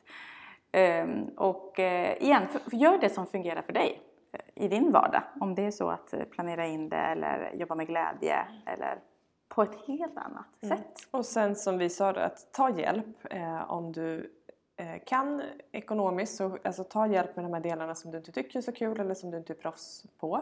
Ehm, 0.72 1.26
och 1.38 1.80
eh, 1.80 2.24
igen, 2.24 2.48
gör 2.72 2.98
det 2.98 3.10
som 3.10 3.28
fungerar 3.28 3.62
för 3.62 3.74
dig 3.74 4.02
eh, 4.32 4.64
i 4.64 4.68
din 4.68 4.92
vardag. 4.92 5.22
Om 5.40 5.56
det 5.56 5.62
är 5.62 5.72
så 5.72 5.90
att 5.90 6.14
eh, 6.14 6.24
planera 6.24 6.66
in 6.66 6.90
det 6.90 6.98
eller 6.98 7.52
jobba 7.54 7.76
med 7.76 7.88
glädje 7.88 8.46
eller 8.66 9.00
på 9.48 9.62
ett 9.62 9.76
helt 9.88 10.18
annat 10.18 10.64
mm. 10.64 10.78
sätt. 10.78 11.08
Och 11.12 11.26
sen 11.26 11.56
som 11.56 11.78
vi 11.78 11.90
sa 11.90 12.10
att 12.10 12.54
ta 12.54 12.70
hjälp 12.70 13.18
eh, 13.30 13.72
om 13.72 13.92
du 13.92 14.34
eh, 14.78 15.04
kan 15.06 15.42
ekonomiskt. 15.72 16.36
Så, 16.36 16.58
alltså 16.64 16.84
ta 16.84 17.08
hjälp 17.08 17.36
med 17.36 17.46
de 17.46 17.54
här 17.54 17.62
delarna 17.62 17.96
som 17.96 18.12
du 18.12 18.18
inte 18.18 18.32
tycker 18.32 18.58
är 18.58 18.62
så 18.62 18.72
kul 18.72 19.00
eller 19.00 19.14
som 19.14 19.32
du 19.32 19.38
inte 19.38 19.54
är 19.54 19.58
proffs 19.58 20.04
på. 20.20 20.42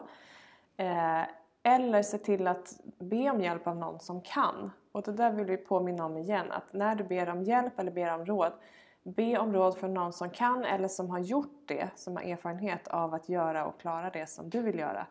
Eh, 0.77 1.21
eller 1.63 2.03
se 2.03 2.17
till 2.17 2.47
att 2.47 2.79
be 2.99 3.29
om 3.29 3.41
hjälp 3.41 3.67
av 3.67 3.75
någon 3.75 3.99
som 3.99 4.21
kan. 4.21 4.71
Och 4.91 5.03
det 5.03 5.11
där 5.11 5.31
vill 5.31 5.45
vi 5.45 5.57
påminna 5.57 6.05
om 6.05 6.17
igen 6.17 6.51
att 6.51 6.73
när 6.73 6.95
du 6.95 7.03
ber 7.03 7.29
om 7.29 7.43
hjälp 7.43 7.79
eller 7.79 7.91
ber 7.91 8.13
om 8.13 8.25
råd 8.25 8.53
Be 9.07 9.37
om 9.37 9.53
råd 9.53 9.77
från 9.77 9.93
någon 9.93 10.13
som 10.13 10.29
kan 10.29 10.65
eller 10.65 10.87
som 10.87 11.09
har 11.09 11.19
gjort 11.19 11.61
det, 11.65 11.89
som 11.95 12.15
har 12.15 12.23
erfarenhet 12.23 12.87
av 12.87 13.13
att 13.13 13.29
göra 13.29 13.65
och 13.65 13.79
klara 13.79 14.09
det 14.09 14.29
som 14.29 14.49
du 14.49 14.61
vill 14.61 14.79
göra. 14.79 15.07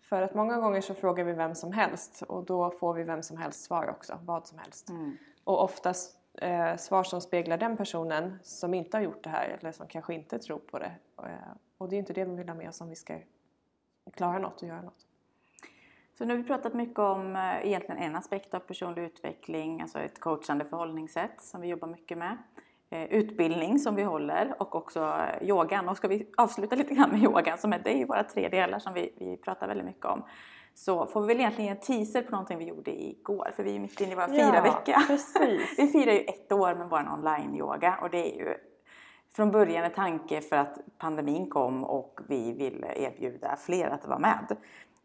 För 0.00 0.22
att 0.22 0.34
många 0.34 0.58
gånger 0.58 0.80
så 0.80 0.94
frågar 0.94 1.24
vi 1.24 1.32
vem 1.32 1.54
som 1.54 1.72
helst 1.72 2.22
och 2.22 2.44
då 2.44 2.70
får 2.70 2.94
vi 2.94 3.02
vem 3.02 3.22
som 3.22 3.36
helst 3.36 3.64
svar 3.64 3.90
också, 3.90 4.18
vad 4.22 4.46
som 4.46 4.58
helst. 4.58 4.88
Mm. 4.88 5.16
Och 5.44 5.62
oftast 5.62 6.18
eh, 6.34 6.76
svar 6.76 7.04
som 7.04 7.20
speglar 7.20 7.58
den 7.58 7.76
personen 7.76 8.38
som 8.42 8.74
inte 8.74 8.96
har 8.96 9.02
gjort 9.02 9.24
det 9.24 9.30
här 9.30 9.58
eller 9.60 9.72
som 9.72 9.86
kanske 9.86 10.14
inte 10.14 10.38
tror 10.38 10.58
på 10.58 10.78
det. 10.78 10.92
Eh, 11.18 11.28
och 11.78 11.88
det 11.88 11.96
är 11.96 11.98
inte 11.98 12.12
det 12.12 12.24
vi 12.24 12.34
vill 12.34 12.48
ha 12.48 12.56
med 12.56 12.68
oss 12.68 12.80
om 12.80 12.88
vi 12.88 12.96
ska 12.96 13.18
klara 14.14 14.38
något 14.38 14.62
och 14.62 14.68
göra 14.68 14.82
något. 14.82 15.06
Så 16.18 16.24
nu 16.24 16.34
har 16.34 16.38
vi 16.38 16.44
pratat 16.44 16.74
mycket 16.74 16.98
om 16.98 17.36
eh, 17.36 17.66
egentligen 17.66 18.02
en 18.02 18.16
aspekt 18.16 18.54
av 18.54 18.60
personlig 18.60 19.02
utveckling, 19.02 19.80
alltså 19.80 19.98
ett 19.98 20.20
coachande 20.20 20.64
förhållningssätt 20.64 21.40
som 21.40 21.60
vi 21.60 21.68
jobbar 21.68 21.88
mycket 21.88 22.18
med. 22.18 22.38
Eh, 22.94 23.04
utbildning 23.04 23.78
som 23.78 23.94
vi 23.94 24.02
håller 24.02 24.54
och 24.58 24.74
också 24.74 25.00
eh, 25.00 25.48
yogan. 25.48 25.88
Och 25.88 25.96
ska 25.96 26.08
vi 26.08 26.26
avsluta 26.36 26.76
lite 26.76 26.94
grann 26.94 27.10
med 27.10 27.22
yogan, 27.22 27.58
som 27.58 27.72
är, 27.72 27.78
det 27.78 27.90
är 27.90 27.98
ju 27.98 28.04
våra 28.04 28.24
tre 28.24 28.48
delar 28.48 28.78
som 28.78 28.94
vi, 28.94 29.14
vi 29.18 29.36
pratar 29.36 29.66
väldigt 29.66 29.86
mycket 29.86 30.04
om. 30.04 30.24
Så 30.74 31.06
får 31.06 31.20
vi 31.20 31.26
väl 31.26 31.40
egentligen 31.40 31.70
en 31.70 31.80
teaser 31.80 32.22
på 32.22 32.30
någonting 32.30 32.58
vi 32.58 32.64
gjorde 32.64 32.90
igår, 32.90 33.52
för 33.56 33.62
vi 33.62 33.76
är 33.76 33.80
mitt 33.80 34.00
inne 34.00 34.12
i 34.12 34.14
vår 34.14 34.28
fyra 34.28 34.62
vecka. 34.62 35.02
Precis. 35.06 35.74
vi 35.78 35.86
firar 35.86 36.12
ju 36.12 36.20
ett 36.20 36.52
år 36.52 36.74
med 36.74 36.88
vår 36.88 37.12
online-yoga 37.12 37.98
och 38.02 38.10
det 38.10 38.34
är 38.34 38.38
ju 38.38 38.54
från 39.36 39.50
början 39.50 39.84
en 39.84 39.92
tanke 39.92 40.40
för 40.40 40.56
att 40.56 40.78
pandemin 40.98 41.50
kom 41.50 41.84
och 41.84 42.20
vi 42.28 42.52
ville 42.52 42.94
erbjuda 42.96 43.56
fler 43.56 43.88
att 43.88 44.06
vara 44.06 44.18
med. 44.18 44.56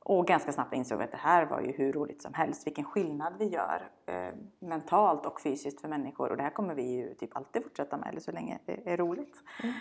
Och 0.10 0.28
ganska 0.28 0.51
snabbt 0.51 0.74
insåg 0.74 0.98
vi 0.98 1.04
att 1.04 1.12
det 1.12 1.18
här 1.18 1.46
var 1.46 1.62
ju 1.62 1.72
hur 1.72 1.94
roligt 1.94 2.22
som 2.22 2.34
helst. 2.34 2.68
Vilken 2.68 2.86
skillnad 2.86 3.34
vi 3.39 3.46
gör 3.46 3.89
eh, 4.06 4.34
mentalt 4.60 5.25
och 5.25 5.42
fysiskt 5.42 5.82
för 5.82 5.88
människor. 5.88 6.30
Och 6.30 6.38
det 6.38 6.44
här 6.44 6.50
kommer 6.50 6.75
vi 6.75 6.84
ju 6.84 7.13
typ 7.13 7.36
alltid 7.36 7.63
fortsätta 7.63 7.98
med, 7.98 8.10
eller 8.10 8.20
så 8.20 8.32
länge 8.32 8.60
det 8.66 8.92
är 8.92 8.98
roligt. 8.98 9.36
Mm. 9.63 9.74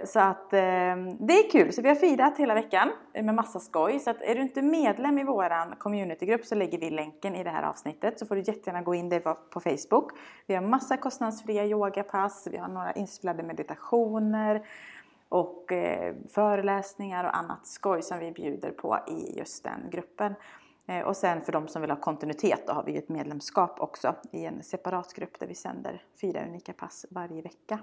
Eh, 0.00 0.06
så 0.06 0.20
att 0.20 0.52
eh, 0.52 0.58
det 1.26 1.32
är 1.32 1.50
kul. 1.50 1.72
Så 1.72 1.82
vi 1.82 1.88
har 1.88 1.96
firat 1.96 2.38
hela 2.38 2.54
veckan 2.54 2.92
med 3.14 3.34
massa 3.34 3.60
skoj. 3.60 3.98
Så 3.98 4.10
att 4.10 4.22
är 4.22 4.34
du 4.34 4.42
inte 4.42 4.62
medlem 4.62 5.18
i 5.18 5.24
våran 5.24 5.74
communitygrupp 5.78 6.44
så 6.44 6.54
lägger 6.54 6.78
vi 6.78 6.90
länken 6.90 7.34
i 7.34 7.44
det 7.44 7.50
här 7.50 7.62
avsnittet. 7.62 8.18
Så 8.18 8.26
får 8.26 8.34
du 8.34 8.40
jättegärna 8.40 8.82
gå 8.82 8.94
in 8.94 9.08
där 9.08 9.20
på 9.50 9.60
Facebook. 9.60 10.12
Vi 10.46 10.54
har 10.54 10.62
massa 10.62 10.96
kostnadsfria 10.96 11.64
yogapass. 11.64 12.48
Vi 12.50 12.56
har 12.56 12.68
några 12.68 12.92
inspelade 12.92 13.42
meditationer 13.42 14.66
och 15.28 15.72
eh, 15.72 16.14
föreläsningar 16.28 17.24
och 17.24 17.36
annat 17.36 17.66
skoj 17.66 18.02
som 18.02 18.18
vi 18.18 18.32
bjuder 18.32 18.70
på 18.70 18.98
i 19.08 19.38
just 19.38 19.64
den 19.64 19.90
gruppen. 19.90 20.34
Eh, 20.86 21.00
och 21.00 21.16
sen 21.16 21.42
för 21.42 21.52
de 21.52 21.68
som 21.68 21.82
vill 21.82 21.90
ha 21.90 22.00
kontinuitet 22.00 22.66
då 22.66 22.72
har 22.72 22.84
vi 22.84 22.96
ett 22.96 23.08
medlemskap 23.08 23.80
också 23.80 24.14
i 24.30 24.44
en 24.44 24.62
separat 24.62 25.12
grupp 25.14 25.38
där 25.38 25.46
vi 25.46 25.54
sänder 25.54 26.02
fyra 26.20 26.46
unika 26.46 26.72
pass 26.72 27.06
varje 27.10 27.42
vecka. 27.42 27.78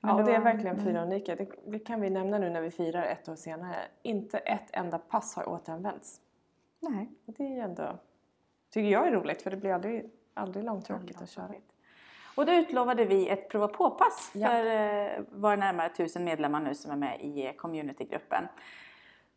Men 0.00 0.16
ja, 0.16 0.22
det 0.22 0.34
är 0.34 0.40
verkligen 0.40 0.76
fyra 0.76 0.98
mm. 0.98 1.04
unika. 1.04 1.36
Det, 1.36 1.48
det, 1.66 1.78
kan 1.78 2.00
vi 2.00 2.10
nämna 2.10 2.38
nu 2.38 2.50
när 2.50 2.60
vi 2.60 2.70
firar 2.70 3.02
ett 3.02 3.28
år 3.28 3.36
senare. 3.36 3.76
Inte 4.02 4.38
ett 4.38 4.68
enda 4.72 4.98
pass 4.98 5.36
har 5.36 5.48
återanvänts. 5.48 6.20
Nej. 6.80 7.10
Det 7.24 7.44
är 7.44 7.48
ju 7.48 7.58
ändå, 7.58 7.98
tycker 8.70 8.88
jag 8.88 9.08
är 9.08 9.12
roligt 9.12 9.42
för 9.42 9.50
det 9.50 9.56
blir 9.56 9.72
aldrig, 9.72 10.10
aldrig 10.34 10.64
långtråkigt 10.64 11.22
att 11.22 11.30
köra. 11.30 11.54
Och 12.34 12.46
då 12.46 12.52
utlovade 12.52 13.04
vi 13.04 13.28
ett 13.28 13.48
prova 13.48 13.68
på-pass 13.68 14.30
ja. 14.34 14.48
för 14.48 14.66
eh, 14.66 15.24
våra 15.32 15.56
närmare 15.56 15.88
tusen 15.88 16.24
medlemmar 16.24 16.60
nu 16.60 16.74
som 16.74 16.90
är 16.90 16.96
med 16.96 17.20
i 17.20 17.52
communitygruppen. 17.56 18.44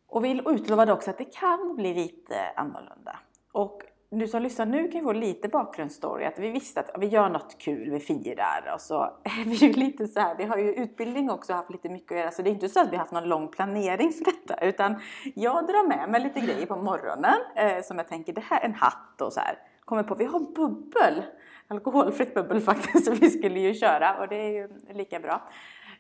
Och 0.08 0.25
vi 0.25 0.42
utlovade 0.46 0.94
också 0.94 1.10
att 1.10 1.18
det 1.18 1.34
kan 1.39 1.75
bli 1.75 1.94
lite 1.94 2.36
annorlunda. 2.56 3.20
Och 3.51 3.82
du 4.10 4.27
som 4.27 4.42
lyssnar 4.42 4.66
nu 4.66 4.88
kan 4.88 5.00
ju 5.00 5.04
få 5.04 5.13
lite 5.13 5.48
bakgrundsstory. 5.48 6.25
Att 6.25 6.39
vi 6.39 6.50
visste 6.50 6.80
att 6.80 6.92
vi 7.00 7.08
gör 7.08 7.30
något 7.30 7.58
kul, 7.60 7.89
vi 7.89 8.00
firar 8.00 8.72
och 8.74 8.82
så 8.82 9.04
är 9.24 9.46
vi 9.46 9.56
ju 9.56 9.74
lite 9.74 10.08
så 10.08 10.20
här. 10.20 10.36
Vi 10.38 10.44
har 10.44 10.58
ju 10.58 10.74
utbildning 10.74 11.30
också 11.30 11.54
haft 11.54 11.70
lite 11.70 11.89
mycket 11.89 12.12
att 12.12 12.18
göra. 12.18 12.32
Så 12.32 12.42
det 12.42 12.50
är 12.50 12.51
inte 12.51 12.70
så 12.70 12.80
att 12.80 12.88
vi 12.88 12.96
har 12.96 13.00
haft 13.00 13.13
någon 13.13 13.30
lång 13.30 13.48
planering 13.48 14.12
för 14.12 14.25
detta. 14.25 14.66
Utan 14.66 15.01
jag 15.36 15.68
drar 15.68 15.88
med 15.88 16.10
mig 16.10 16.22
lite 16.22 16.39
grejer 16.39 16.66
på 16.66 16.75
morgonen. 16.75 17.36
Eh, 17.56 17.84
som 17.84 17.98
jag 17.98 18.08
tänker, 18.08 18.34
det 18.34 18.42
här 18.42 18.62
är 18.62 18.66
en 18.66 18.74
hatt 18.74 19.22
och 19.22 19.34
så 19.34 19.39
här. 19.39 19.58
Kommer 19.86 20.04
på, 20.04 20.16
vi 20.16 20.25
har 20.25 20.39
bubbel 20.39 21.24
alkoholfritt 21.68 22.34
bubbel 22.34 22.62
faktiskt, 22.72 23.06
så 23.06 23.12
vi 23.12 23.30
skulle 23.30 23.60
ju 23.60 23.74
köra 23.74 24.20
och 24.20 24.28
det 24.28 24.36
är 24.36 24.52
ju 24.52 24.70
lika 24.94 25.20
bra. 25.20 25.42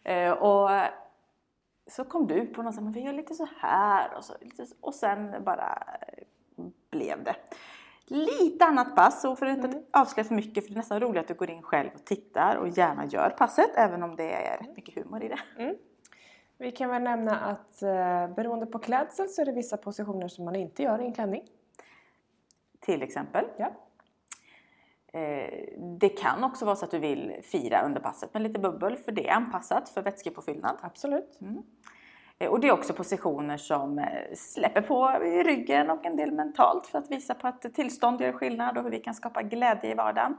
Eh, 0.03 0.31
och 0.31 0.69
så 1.87 2.03
kom 2.03 2.27
du 2.27 2.45
på 2.45 2.63
något 2.63 2.75
sätt, 2.75 2.83
vi 2.83 3.01
gör 3.01 3.13
lite 3.13 3.33
så 3.33 3.47
här 3.59 4.13
och, 4.17 4.23
så, 4.23 4.33
och 4.81 4.93
sen 4.93 5.43
bara 5.43 5.83
blev 6.89 7.23
det. 7.23 7.35
Lite 8.09 8.65
annat 8.65 8.95
pass, 8.95 9.25
och 9.25 9.39
för 9.39 9.45
att 9.45 9.57
inte 9.57 9.67
mm. 9.67 9.83
avslöja 9.91 10.27
för 10.27 10.35
mycket, 10.35 10.63
för 10.63 10.69
det 10.69 10.75
är 10.75 10.77
nästan 10.77 10.99
roligt 10.99 11.21
att 11.21 11.27
du 11.27 11.33
går 11.33 11.49
in 11.49 11.61
själv 11.61 11.89
och 11.95 12.05
tittar 12.05 12.55
och 12.55 12.67
gärna 12.67 13.05
gör 13.05 13.29
passet, 13.29 13.71
även 13.75 14.03
om 14.03 14.15
det 14.15 14.33
är 14.33 14.57
rätt 14.57 14.75
mycket 14.75 14.95
humor 14.95 15.23
i 15.23 15.27
det. 15.27 15.39
Mm. 15.57 15.75
Vi 16.57 16.71
kan 16.71 16.89
väl 16.89 17.03
nämna 17.03 17.39
att 17.39 17.81
eh, 17.81 18.27
beroende 18.35 18.65
på 18.65 18.79
klädsel 18.79 19.29
så 19.29 19.41
är 19.41 19.45
det 19.45 19.51
vissa 19.51 19.77
positioner 19.77 20.27
som 20.27 20.45
man 20.45 20.55
inte 20.55 20.83
gör 20.83 21.01
i 21.01 21.05
en 21.05 21.13
klänning. 21.13 21.43
Till 22.79 23.03
exempel? 23.03 23.45
Ja. 23.57 23.71
Eh, 25.17 25.49
det 25.99 26.09
kan 26.09 26.43
också 26.43 26.65
vara 26.65 26.75
så 26.75 26.85
att 26.85 26.91
du 26.91 26.99
vill 26.99 27.35
fira 27.43 27.85
under 27.85 28.01
passet 28.01 28.33
med 28.33 28.43
lite 28.43 28.59
bubbel 28.59 28.97
för 28.97 29.11
det 29.11 29.29
är 29.29 29.33
anpassat 29.33 29.89
för 29.89 30.01
vätskepåfyllnad. 30.01 30.77
Absolut. 30.81 31.37
Mm. 31.41 31.63
Eh, 32.39 32.49
och 32.49 32.59
det 32.59 32.67
är 32.67 32.71
också 32.71 32.93
positioner 32.93 33.57
som 33.57 33.99
eh, 33.99 34.05
släpper 34.35 34.81
på 34.81 35.25
i 35.25 35.43
ryggen 35.43 35.89
och 35.89 36.05
en 36.05 36.15
del 36.15 36.31
mentalt 36.31 36.87
för 36.87 36.97
att 36.99 37.11
visa 37.11 37.33
på 37.33 37.47
att 37.47 37.61
tillstånd 37.73 38.21
gör 38.21 38.31
skillnad 38.31 38.77
och 38.77 38.83
hur 38.83 38.91
vi 38.91 38.99
kan 38.99 39.13
skapa 39.13 39.41
glädje 39.41 39.91
i 39.91 39.93
vardagen. 39.93 40.37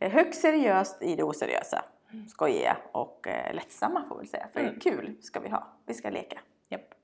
Högst 0.00 0.40
seriöst 0.40 1.02
i 1.02 1.16
det 1.16 1.22
oseriösa. 1.22 1.84
Mm. 2.12 2.28
Skojiga 2.28 2.76
och 2.92 3.26
lättsamma 3.52 4.04
får 4.08 4.18
vi 4.20 4.26
säga. 4.26 4.46
För 4.52 4.60
mm. 4.60 4.80
kul 4.80 5.16
ska 5.20 5.40
vi 5.40 5.48
ha. 5.48 5.66
Vi 5.86 5.94
ska 5.94 6.10
leka. 6.10 6.38
Yep. 6.70 6.99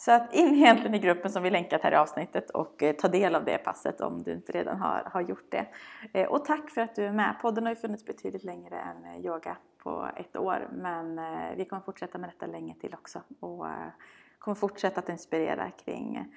Så 0.00 0.12
att 0.12 0.34
in 0.34 0.54
egentligen 0.54 0.94
i 0.94 0.98
gruppen 0.98 1.30
som 1.30 1.42
vi 1.42 1.50
länkat 1.50 1.82
här 1.82 1.92
i 1.92 1.96
avsnittet 1.96 2.50
och 2.50 2.82
eh, 2.82 2.96
ta 2.96 3.08
del 3.08 3.34
av 3.34 3.44
det 3.44 3.58
passet 3.58 4.00
om 4.00 4.22
du 4.22 4.32
inte 4.32 4.52
redan 4.52 4.80
har, 4.80 5.02
har 5.12 5.20
gjort 5.20 5.50
det. 5.50 5.66
Eh, 6.12 6.26
och 6.26 6.44
tack 6.44 6.70
för 6.70 6.80
att 6.80 6.94
du 6.94 7.04
är 7.04 7.12
med. 7.12 7.36
Podden 7.42 7.64
har 7.64 7.70
ju 7.70 7.76
funnits 7.76 8.04
betydligt 8.04 8.44
längre 8.44 8.78
än 8.78 9.04
eh, 9.04 9.26
yoga 9.26 9.56
på 9.82 10.08
ett 10.16 10.36
år 10.36 10.68
men 10.72 11.20
vi 11.56 11.64
kommer 11.64 11.82
fortsätta 11.82 12.18
med 12.18 12.30
detta 12.30 12.46
länge 12.46 12.74
till 12.80 12.94
också 12.94 13.22
och 13.40 13.66
kommer 14.38 14.54
fortsätta 14.54 15.00
att 15.00 15.08
inspirera 15.08 15.70
kring 15.70 16.34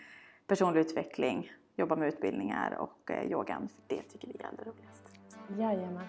personlig 0.48 0.82
utveckling, 0.82 1.52
jobba 1.76 1.96
med 1.96 2.08
utbildningar 2.08 2.78
och 2.80 3.12
yogan 3.24 3.68
för 3.68 3.96
det 3.96 4.02
tycker 4.02 4.28
vi 4.28 4.34
är 4.40 4.48
allra 4.48 4.64
roligast. 4.64 5.04
Jajamän. 5.58 6.08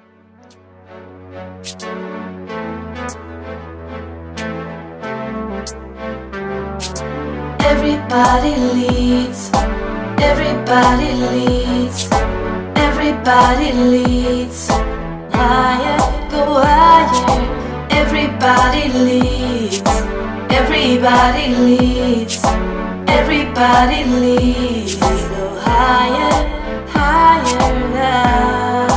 Everybody 7.64 8.56
leads, 8.56 9.50
everybody 10.20 11.12
leads, 11.14 12.08
everybody 12.76 13.72
leads. 13.72 14.68
Higher, 15.32 15.98
go 16.30 16.44
higher. 16.62 17.42
Everybody 17.90 18.88
leads, 18.92 19.80
everybody 20.50 21.54
leads, 21.56 22.42
everybody 23.08 24.04
leads. 24.04 24.96
Go 24.96 25.58
higher, 25.60 26.34
higher 26.88 27.90
now. 27.94 28.91